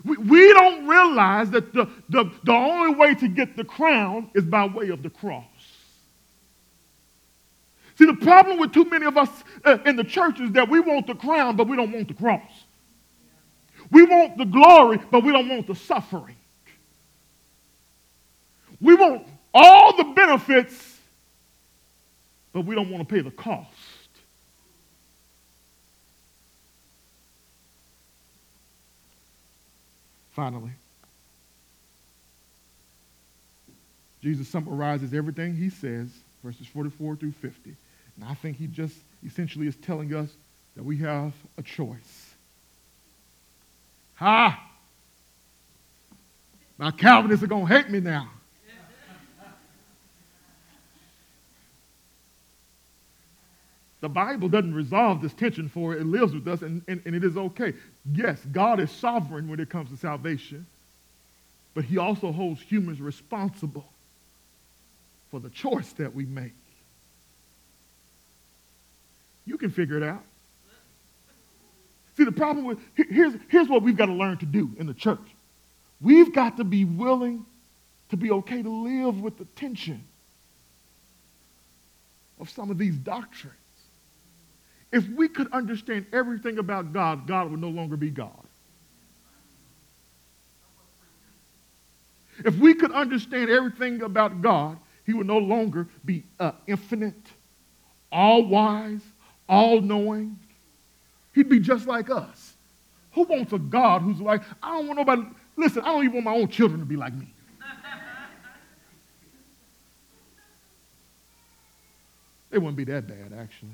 We, 0.05 0.16
we 0.16 0.53
don't 0.53 0.86
realize 0.86 1.51
that 1.51 1.72
the, 1.72 1.88
the, 2.09 2.30
the 2.44 2.53
only 2.53 2.94
way 2.94 3.14
to 3.14 3.28
get 3.28 3.57
the 3.57 3.64
crown 3.64 4.30
is 4.34 4.44
by 4.44 4.66
way 4.66 4.90
of 4.90 5.03
the 5.03 5.11
cross. 5.11 5.44
See, 7.97 8.05
the 8.05 8.14
problem 8.14 8.59
with 8.59 8.72
too 8.72 8.84
many 8.84 9.07
of 9.07 9.16
us 9.16 9.30
uh, 9.64 9.78
in 9.86 9.97
the 9.97 10.05
church 10.05 10.38
is 10.40 10.53
that 10.53 10.68
we 10.68 10.80
want 10.80 11.07
the 11.07 11.14
crown, 11.14 11.57
but 11.57 11.66
we 11.66 11.76
don't 11.76 11.92
want 11.92 12.09
the 12.09 12.14
cross. 12.14 12.42
We 13.90 14.05
want 14.05 14.36
the 14.36 14.44
glory, 14.44 14.99
but 15.11 15.24
we 15.24 15.32
don't 15.32 15.49
want 15.49 15.66
the 15.66 15.74
suffering. 15.74 16.36
We 18.80 18.94
want 18.94 19.26
all 19.55 19.97
the 19.97 20.05
benefits, 20.05 20.99
but 22.53 22.66
we 22.66 22.74
don't 22.74 22.90
want 22.90 23.09
to 23.09 23.14
pay 23.14 23.22
the 23.22 23.30
cost. 23.30 23.70
Finally, 30.37 30.72
Jesus 34.22 34.47
summarizes 34.47 35.14
everything 35.14 35.57
he 35.57 35.70
says, 35.70 36.11
verses 36.45 36.66
44 36.66 37.16
through 37.16 37.32
50. 37.32 37.74
And 38.16 38.24
I 38.28 38.34
think 38.34 38.59
he 38.59 38.66
just 38.66 38.95
essentially 39.24 39.66
is 39.66 39.76
telling 39.76 40.14
us 40.14 40.28
that 40.76 40.84
we 40.84 40.99
have 40.99 41.32
a 41.57 41.62
choice. 41.62 42.34
Ha! 44.16 44.62
My 46.76 46.91
Calvinists 46.91 47.43
are 47.43 47.47
going 47.47 47.66
to 47.66 47.72
hate 47.72 47.89
me 47.89 48.01
now. 48.01 48.28
The 54.07 54.11
Bible 54.11 54.48
doesn't 54.48 54.72
resolve 54.72 55.20
this 55.20 55.34
tension 55.34 55.68
for 55.68 55.92
it. 55.92 56.00
It 56.00 56.07
lives 56.07 56.32
with 56.32 56.46
us, 56.46 56.62
and, 56.62 56.80
and, 56.86 57.02
and 57.04 57.16
it 57.16 57.24
is 57.24 57.36
okay. 57.36 57.74
Yes, 58.12 58.38
God 58.52 58.78
is 58.78 58.88
sovereign 58.92 59.48
when 59.48 59.59
it 59.59 59.68
comes 59.68 59.90
to 59.90 59.96
salvation, 59.96 60.64
but 61.74 61.84
he 61.84 61.98
also 61.98 62.30
holds 62.30 62.61
humans 62.61 63.00
responsible 63.00 63.84
for 65.32 65.40
the 65.40 65.50
choice 65.50 65.92
that 65.94 66.14
we 66.14 66.24
make. 66.24 66.52
You 69.44 69.59
can 69.59 69.72
figure 69.72 69.96
it 69.96 70.04
out. 70.04 70.22
See, 72.16 72.22
the 72.22 72.30
problem 72.30 72.64
with, 72.64 72.78
here's, 72.94 73.34
here's 73.48 73.68
what 73.68 73.82
we've 73.82 73.96
got 73.96 74.07
to 74.07 74.12
learn 74.12 74.38
to 74.38 74.46
do 74.46 74.70
in 74.78 74.86
the 74.86 74.94
church. 74.94 75.18
We've 76.00 76.32
got 76.32 76.59
to 76.59 76.64
be 76.64 76.84
willing 76.84 77.44
to 78.11 78.16
be 78.16 78.30
okay 78.30 78.62
to 78.62 78.70
live 78.70 79.20
with 79.20 79.36
the 79.36 79.46
tension 79.57 80.04
of 82.38 82.48
some 82.48 82.70
of 82.70 82.78
these 82.78 82.94
doctrines. 82.94 83.57
If 84.93 85.09
we 85.09 85.28
could 85.28 85.51
understand 85.53 86.07
everything 86.12 86.59
about 86.59 86.93
God, 86.93 87.26
God 87.26 87.51
would 87.51 87.61
no 87.61 87.68
longer 87.68 87.97
be 87.97 88.11
God. 88.11 88.30
If 92.45 92.57
we 92.59 92.74
could 92.74 92.93
understand 92.93 93.51
everything 93.51 94.03
about 94.03 94.43
God, 94.43 94.78
He 95.05 95.12
would 95.12 95.26
no 95.26 95.39
longer 95.39 95.89
be 96.05 96.22
uh, 96.39 96.53
infinite, 96.66 97.14
all 98.12 98.45
wise, 98.45 99.01
all 99.49 99.80
knowing. 99.80 100.39
He'd 101.34 101.49
be 101.49 101.61
just 101.61 101.87
like 101.87 102.11
us. 102.11 102.55
Who 103.12 103.22
wants 103.24 103.53
a 103.53 103.59
God 103.59 104.03
who's 104.03 104.20
like, 104.20 104.43
I 104.62 104.76
don't 104.76 104.87
want 104.87 104.99
nobody, 104.99 105.22
listen, 105.57 105.82
I 105.82 105.87
don't 105.87 106.05
even 106.05 106.24
want 106.24 106.24
my 106.24 106.34
own 106.34 106.49
children 106.49 106.80
to 106.80 106.87
be 106.87 106.97
like 106.97 107.14
me. 107.14 107.32
It 112.51 112.59
wouldn't 112.59 112.76
be 112.76 112.84
that 112.84 113.07
bad, 113.07 113.32
actually. 113.39 113.70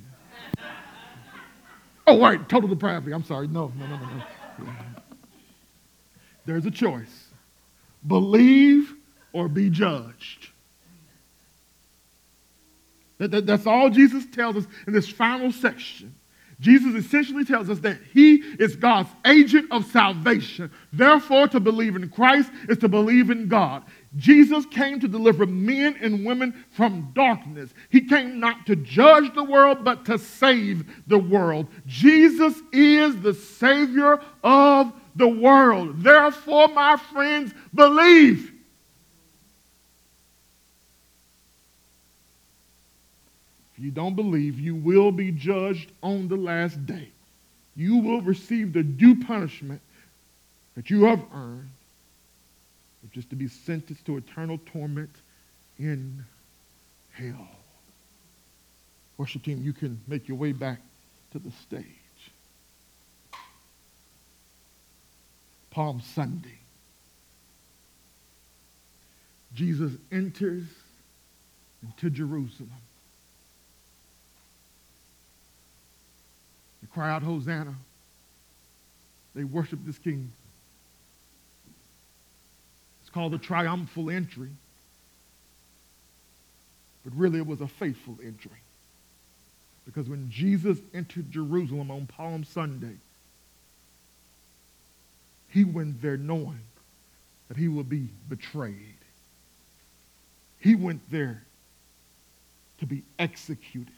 Oh, 2.13 2.21
right, 2.21 2.49
total 2.49 2.69
depravity. 2.69 3.13
I'm 3.13 3.25
sorry. 3.25 3.49
No, 3.49 3.73
no, 3.79 3.87
no, 3.87 3.97
no, 3.97 4.07
no. 4.65 4.73
There's 6.45 6.67
a 6.67 6.71
choice 6.71 7.29
believe 8.07 8.95
or 9.33 9.49
be 9.49 9.71
judged. 9.71 10.49
That, 13.19 13.31
that, 13.31 13.47
that's 13.47 13.67
all 13.67 13.89
Jesus 13.91 14.27
tells 14.27 14.57
us 14.57 14.67
in 14.87 14.93
this 14.93 15.09
final 15.09 15.53
section. 15.53 16.15
Jesus 16.59 16.95
essentially 16.95 17.45
tells 17.45 17.71
us 17.71 17.81
that 17.81 17.99
he 18.13 18.37
is 18.37 18.77
God's 18.77 19.09
agent 19.27 19.71
of 19.71 19.85
salvation. 19.87 20.71
Therefore, 20.93 21.49
to 21.49 21.61
believe 21.61 21.97
in 21.97 22.09
Christ 22.09 22.51
is 22.69 22.79
to 22.79 22.89
believe 22.89 23.31
in 23.31 23.49
God. 23.49 23.85
Jesus 24.17 24.67
came 24.67 25.01
to 25.01 25.09
deliver 25.09 25.47
men 25.47 25.97
and 26.01 26.25
women 26.25 26.65
from 26.71 27.13
darkness. 27.15 27.73
He 27.89 28.03
came 28.03 28.41
not 28.41 28.67
to 28.67 28.77
judge 28.77 29.35
the 29.35 29.45
world, 29.45 29.85
but 29.85 30.05
to 30.07 30.19
save 30.19 30.85
the 31.07 31.19
world. 31.19 31.67
Jesus 31.87 32.61
is 32.73 33.19
the 33.21 33.33
Savior 33.33 34.21
of 34.45 34.93
the 35.17 35.29
world. 35.29 36.03
Therefore, 36.03 36.69
my 36.69 36.97
friends, 36.97 37.55
believe. 37.75 38.53
If 43.77 43.85
you 43.85 43.91
don't 43.91 44.15
believe, 44.15 44.61
you 44.61 44.75
will 44.75 45.11
be 45.11 45.33
judged 45.33 45.91
on 46.03 46.29
the 46.29 46.37
last 46.37 46.85
day. 46.85 47.09
You 47.75 47.97
will 47.97 48.21
receive 48.21 48.75
the 48.75 48.83
due 48.83 49.25
punishment 49.25 49.81
that 50.75 50.91
you 50.91 51.05
have 51.05 51.25
earned 51.35 51.71
just 53.11 53.31
to 53.31 53.37
be 53.37 53.49
sentenced 53.49 54.05
to 54.07 54.17
eternal 54.17 54.59
torment 54.67 55.11
in 55.79 56.25
hell. 57.13 57.49
Worship 59.19 59.43
team, 59.43 59.63
you 59.63 59.73
can 59.73 60.01
make 60.07 60.29
your 60.29 60.37
way 60.37 60.53
back 60.53 60.81
to 61.33 61.39
the 61.39 61.51
stage. 61.51 61.85
Palm 65.71 66.03
Sunday. 66.15 66.59
Jesus 69.55 69.93
enters 70.11 70.65
into 71.83 72.11
Jerusalem. 72.11 72.71
They 76.81 76.89
cry 76.93 77.11
out, 77.11 77.23
Hosanna. 77.23 77.75
They 79.35 79.45
worship 79.45 79.79
this 79.85 79.99
king 79.99 80.33
called 83.13 83.33
the 83.33 83.39
triumphal 83.39 84.11
entry. 84.11 84.51
But 87.05 87.15
really, 87.17 87.39
it 87.39 87.47
was 87.47 87.61
a 87.61 87.69
faithful 87.69 88.19
entry. 88.25 88.51
Because 89.85 90.09
when 90.09 90.31
Jesus 90.31 90.79
entered 90.95 91.31
Jerusalem 91.31 91.91
on 91.91 92.07
Palm 92.07 92.45
Sunday, 92.45 92.97
he 95.49 95.65
went 95.65 96.01
there 96.01 96.17
knowing 96.17 96.61
that 97.49 97.57
he 97.57 97.69
would 97.69 97.89
be 97.89 98.09
betrayed. 98.29 98.77
He 100.61 100.75
went 100.75 101.03
there 101.11 101.43
to 102.79 102.87
be 102.87 103.03
executed, 103.19 103.93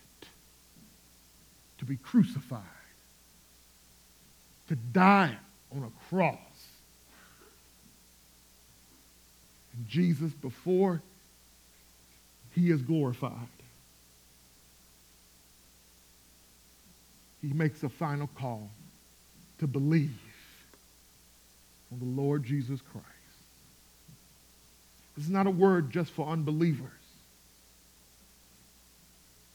to 1.79 1.85
be 1.85 1.97
crucified, 1.97 2.63
to 4.69 4.77
die 4.77 5.37
on 5.71 5.83
a 5.85 6.09
cross 6.09 6.39
And 9.64 9.64
Jesus, 9.89 10.33
before 10.33 11.03
he 12.55 12.71
is 12.71 12.83
glorified, 12.83 13.33
he 17.43 17.53
makes 17.53 17.83
a 17.83 17.89
final 17.89 18.29
call 18.39 18.71
to 19.59 19.67
believe 19.67 20.19
on 21.93 21.99
the 21.99 22.21
Lord 22.23 22.45
Jesus 22.45 22.81
Christ. 22.93 23.07
This 25.17 25.27
is 25.27 25.31
not 25.31 25.47
a 25.47 25.51
word 25.51 25.91
just 25.91 26.11
for 26.11 26.27
unbelievers, 26.29 26.91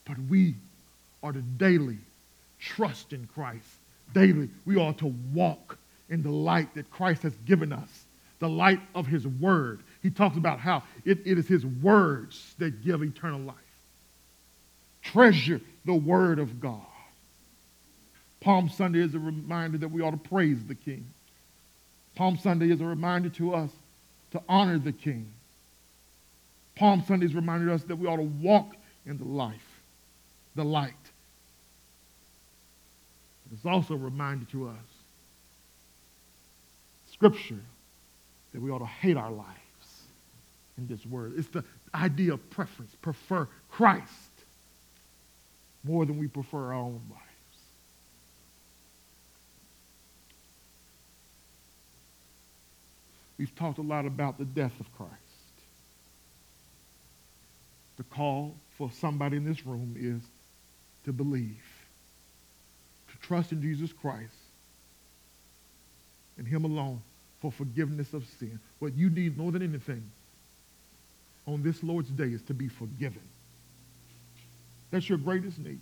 but 0.05 0.17
we 0.29 0.55
are 1.21 1.33
to 1.33 1.41
daily 1.41 1.97
trust 2.59 3.13
in 3.13 3.27
Christ. 3.33 3.67
Daily, 4.13 4.49
we 4.65 4.79
are 4.79 4.93
to 4.93 5.13
walk 5.33 5.77
in 6.09 6.23
the 6.23 6.31
light 6.31 6.73
that 6.75 6.89
Christ 6.91 7.23
has 7.23 7.33
given 7.45 7.73
us, 7.73 8.05
the 8.39 8.49
light 8.49 8.79
of 8.95 9.05
his 9.05 9.27
word 9.27 9.81
he 10.01 10.09
talks 10.09 10.37
about 10.37 10.59
how 10.59 10.83
it, 11.05 11.19
it 11.25 11.37
is 11.37 11.47
his 11.47 11.65
words 11.65 12.55
that 12.57 12.83
give 12.83 13.01
eternal 13.01 13.41
life. 13.41 13.55
Treasure 15.01 15.61
the 15.85 15.93
word 15.93 16.39
of 16.39 16.59
God. 16.59 16.81
Palm 18.41 18.69
Sunday 18.69 19.01
is 19.01 19.13
a 19.15 19.19
reminder 19.19 19.77
that 19.79 19.89
we 19.89 20.01
ought 20.01 20.11
to 20.11 20.29
praise 20.29 20.63
the 20.65 20.75
King. 20.75 21.05
Palm 22.15 22.37
Sunday 22.37 22.71
is 22.71 22.79
a 22.79 22.85
reminder 22.85 23.29
to 23.29 23.53
us 23.53 23.71
to 24.31 24.41
honor 24.47 24.77
the 24.77 24.93
King. 24.93 25.29
Palm 26.75 27.03
Sunday 27.05 27.25
is 27.25 27.35
reminding 27.35 27.69
us 27.69 27.83
that 27.83 27.97
we 27.97 28.07
ought 28.07 28.17
to 28.17 28.21
walk 28.21 28.75
in 29.05 29.17
the 29.17 29.25
life, 29.25 29.81
the 30.55 30.63
light. 30.63 30.93
It's 33.51 33.65
also 33.65 33.95
a 33.95 33.97
reminder 33.97 34.45
to 34.51 34.69
us, 34.69 34.75
Scripture, 37.11 37.59
that 38.53 38.61
we 38.61 38.69
ought 38.69 38.79
to 38.79 38.85
hate 38.85 39.17
our 39.17 39.31
life 39.31 39.45
in 40.79 40.87
this 40.87 41.05
word. 41.05 41.33
It's 41.37 41.47
the 41.49 41.63
idea 41.93 42.33
of 42.33 42.49
preference, 42.49 42.95
prefer 43.01 43.47
Christ 43.69 44.07
more 45.83 46.05
than 46.05 46.17
we 46.17 46.27
prefer 46.27 46.67
our 46.67 46.73
own 46.73 47.01
lives. 47.09 47.23
We've 53.37 53.55
talked 53.55 53.77
a 53.77 53.83
lot 53.83 54.05
about 54.05 54.37
the 54.37 54.45
death 54.45 54.77
of 54.79 54.93
Christ. 54.97 55.13
The 57.97 58.03
call 58.03 58.55
for 58.77 58.91
somebody 58.91 59.37
in 59.37 59.45
this 59.45 59.65
room 59.65 59.95
is 59.97 60.21
to 61.05 61.13
believe, 61.13 61.63
to 63.11 63.27
trust 63.27 63.51
in 63.51 63.61
Jesus 63.61 63.93
Christ 63.93 64.33
and 66.37 66.47
Him 66.47 66.65
alone 66.65 67.01
for 67.41 67.51
forgiveness 67.51 68.13
of 68.13 68.25
sin. 68.39 68.59
What 68.79 68.93
you 68.95 69.09
need 69.09 69.37
more 69.37 69.51
than 69.51 69.61
anything 69.61 70.03
on 71.53 71.63
this 71.63 71.83
Lord's 71.83 72.09
day 72.09 72.25
is 72.25 72.41
to 72.43 72.53
be 72.53 72.67
forgiven. 72.67 73.21
That's 74.91 75.09
your 75.09 75.17
greatest 75.17 75.59
need. 75.59 75.81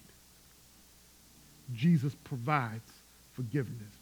Jesus 1.73 2.15
provides 2.23 2.89
forgiveness 3.33 3.93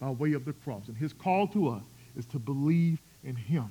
by 0.00 0.10
way 0.10 0.32
of 0.32 0.44
the 0.44 0.52
cross. 0.52 0.86
And 0.88 0.96
his 0.96 1.12
call 1.12 1.48
to 1.48 1.68
us 1.68 1.82
is 2.16 2.24
to 2.26 2.38
believe 2.38 2.98
in 3.24 3.34
him, 3.34 3.70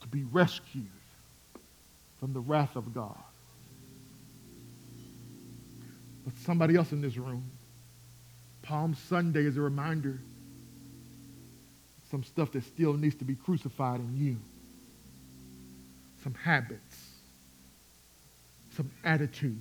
to 0.00 0.08
be 0.08 0.24
rescued 0.24 0.86
from 2.20 2.32
the 2.32 2.40
wrath 2.40 2.76
of 2.76 2.94
God. 2.94 3.18
But 6.24 6.34
somebody 6.38 6.76
else 6.76 6.92
in 6.92 7.00
this 7.00 7.16
room, 7.16 7.44
Palm 8.62 8.94
Sunday 8.94 9.44
is 9.44 9.56
a 9.56 9.60
reminder 9.60 10.20
some 12.14 12.22
stuff 12.22 12.52
that 12.52 12.62
still 12.62 12.92
needs 12.92 13.16
to 13.16 13.24
be 13.24 13.34
crucified 13.34 13.98
in 13.98 14.16
you, 14.16 14.36
some 16.22 16.32
habits, 16.32 17.08
some 18.76 18.88
attitudes 19.02 19.58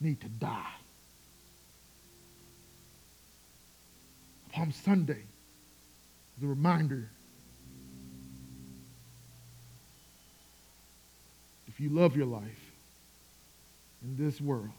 need 0.00 0.20
to 0.20 0.28
die. 0.28 0.74
Palm 4.52 4.70
Sunday 4.70 5.24
is 6.38 6.44
a 6.44 6.46
reminder 6.46 7.10
if 11.66 11.80
you 11.80 11.88
love 11.88 12.16
your 12.16 12.26
life 12.26 12.70
in 14.04 14.16
this 14.16 14.40
world, 14.40 14.70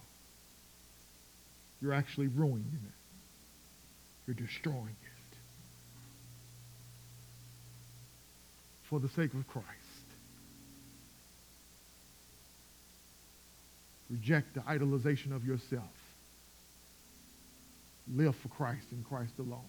you're 1.81 1.91
actually 1.91 2.27
ruining 2.27 2.71
it. 2.71 2.93
You're 4.25 4.47
destroying 4.47 4.95
it. 5.03 5.12
For 8.93 8.99
the 8.99 9.09
sake 9.09 9.33
of 9.33 9.47
Christ. 9.47 9.67
Reject 14.11 14.53
the 14.53 14.59
idolization 14.59 15.35
of 15.35 15.43
yourself. 15.43 15.89
Live 18.13 18.35
for 18.35 18.49
Christ 18.49 18.85
and 18.91 19.03
Christ 19.03 19.31
alone. 19.39 19.65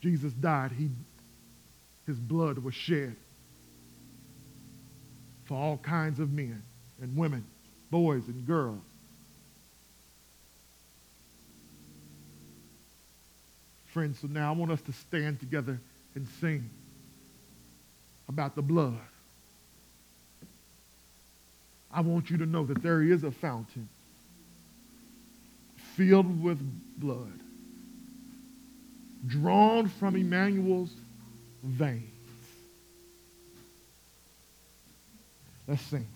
Jesus 0.00 0.32
died. 0.32 0.72
He, 0.72 0.88
his 2.08 2.16
blood 2.16 2.58
was 2.58 2.74
shed 2.74 3.14
for 5.44 5.54
all 5.54 5.76
kinds 5.76 6.18
of 6.18 6.32
men 6.32 6.64
and 7.00 7.16
women, 7.16 7.44
boys 7.92 8.26
and 8.26 8.44
girls. 8.44 8.80
Friends, 13.94 14.18
so 14.18 14.26
now 14.26 14.52
I 14.52 14.56
want 14.56 14.72
us 14.72 14.80
to 14.80 14.92
stand 14.92 15.38
together 15.38 15.78
and 16.16 16.26
sing 16.40 16.68
about 18.28 18.54
the 18.54 18.62
blood. 18.62 18.98
I 21.92 22.00
want 22.00 22.30
you 22.30 22.36
to 22.38 22.46
know 22.46 22.64
that 22.66 22.82
there 22.82 23.02
is 23.02 23.24
a 23.24 23.30
fountain 23.30 23.88
filled 25.94 26.42
with 26.42 26.58
blood, 26.98 27.40
drawn 29.26 29.88
from 29.88 30.14
Emmanuel's 30.14 30.92
veins. 31.62 32.02
Let's 35.66 35.82
sing. 35.82 36.06